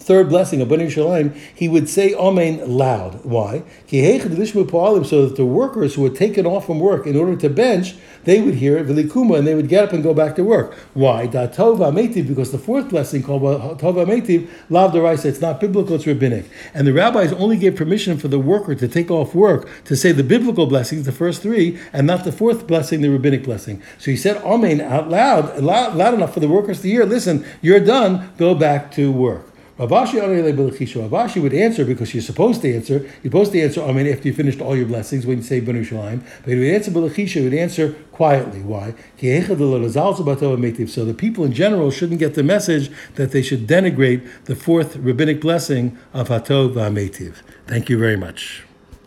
third 0.00 0.28
blessing 0.28 0.60
of 0.60 0.68
Bani 0.68 0.86
Shalim, 0.86 1.36
he 1.54 1.68
would 1.68 1.88
say 1.88 2.14
Amen 2.14 2.60
loud. 2.66 3.24
Why? 3.24 3.62
So 3.88 5.26
that 5.26 5.34
the 5.36 5.44
workers 5.44 5.94
who 5.94 6.02
were 6.02 6.10
taken 6.10 6.46
off 6.46 6.66
from 6.66 6.80
work 6.80 7.06
in 7.06 7.16
order 7.16 7.36
to 7.36 7.50
bench, 7.50 7.94
they 8.24 8.40
would 8.40 8.54
hear 8.54 8.82
Vilikuma, 8.82 9.38
and 9.38 9.46
they 9.46 9.54
would 9.54 9.68
get 9.68 9.84
up 9.84 9.92
and 9.92 10.02
go 10.02 10.14
back 10.14 10.36
to 10.36 10.44
work. 10.44 10.74
Why? 10.94 11.26
Because 11.26 12.52
the 12.52 12.60
fourth 12.62 12.88
blessing 12.88 13.22
called 13.22 13.42
Tova 13.78 14.06
Metiv, 14.06 14.48
Lav 14.68 14.92
Daraisa, 14.92 15.26
it's 15.26 15.40
not 15.40 15.60
biblical, 15.60 15.96
it's 15.96 16.06
rabbinic. 16.06 16.46
And 16.74 16.86
the 16.86 16.92
rabbis 16.92 17.32
only 17.34 17.56
gave 17.56 17.76
permission 17.76 18.18
for 18.18 18.28
the 18.28 18.38
worker 18.38 18.74
to 18.74 18.88
take 18.88 19.10
off 19.10 19.34
work 19.34 19.68
to 19.84 19.96
say 19.96 20.12
the 20.12 20.24
biblical 20.24 20.66
blessings, 20.66 21.06
the 21.06 21.12
first 21.12 21.42
three, 21.42 21.78
and 21.92 22.06
not 22.06 22.24
the 22.24 22.32
fourth 22.32 22.66
blessing, 22.66 23.00
the 23.02 23.10
rabbinic 23.10 23.44
blessing. 23.44 23.82
So 23.98 24.10
he 24.10 24.16
said 24.16 24.38
Amen 24.38 24.80
out 24.80 25.08
loud, 25.08 25.62
loud, 25.62 25.94
loud 25.94 26.14
enough 26.14 26.34
for 26.34 26.40
the 26.40 26.48
workers 26.48 26.80
to 26.82 26.88
hear, 26.88 27.04
listen, 27.04 27.44
you're 27.60 27.80
done, 27.80 28.32
go 28.38 28.54
back 28.54 28.90
to 28.92 29.12
work. 29.12 29.49
Rav 29.80 29.88
Ashi 29.88 30.20
Ravashi 30.20 31.40
would 31.40 31.54
answer 31.54 31.86
because 31.86 32.12
you're 32.12 32.22
supposed 32.22 32.60
to 32.60 32.74
answer. 32.74 32.98
You're 32.98 33.30
supposed 33.30 33.52
to 33.52 33.62
answer 33.62 33.82
I 33.82 33.92
mean, 33.92 34.06
after 34.08 34.28
you 34.28 34.34
finished 34.34 34.60
all 34.60 34.76
your 34.76 34.84
blessings 34.84 35.24
when 35.24 35.38
you 35.38 35.42
say 35.42 35.62
Benu 35.62 35.86
Shalim. 35.86 36.22
But 36.42 36.52
he 36.52 36.58
would 36.58 36.68
answer 36.68 36.90
Belachisha, 36.90 37.28
he 37.28 37.44
would 37.44 37.54
answer 37.54 37.94
quietly. 38.12 38.60
Why? 38.60 38.94
So 39.18 41.04
the 41.04 41.14
people 41.16 41.44
in 41.44 41.54
general 41.54 41.90
shouldn't 41.90 42.18
get 42.18 42.34
the 42.34 42.42
message 42.42 42.90
that 43.14 43.30
they 43.32 43.40
should 43.40 43.66
denigrate 43.66 44.44
the 44.44 44.54
fourth 44.54 44.96
rabbinic 44.96 45.40
blessing 45.40 45.96
of 46.12 46.28
Hatov 46.28 46.74
V'Ametiv. 46.74 47.36
Thank 47.66 47.88
you 47.88 47.98
very 47.98 48.16
much. 48.16 48.64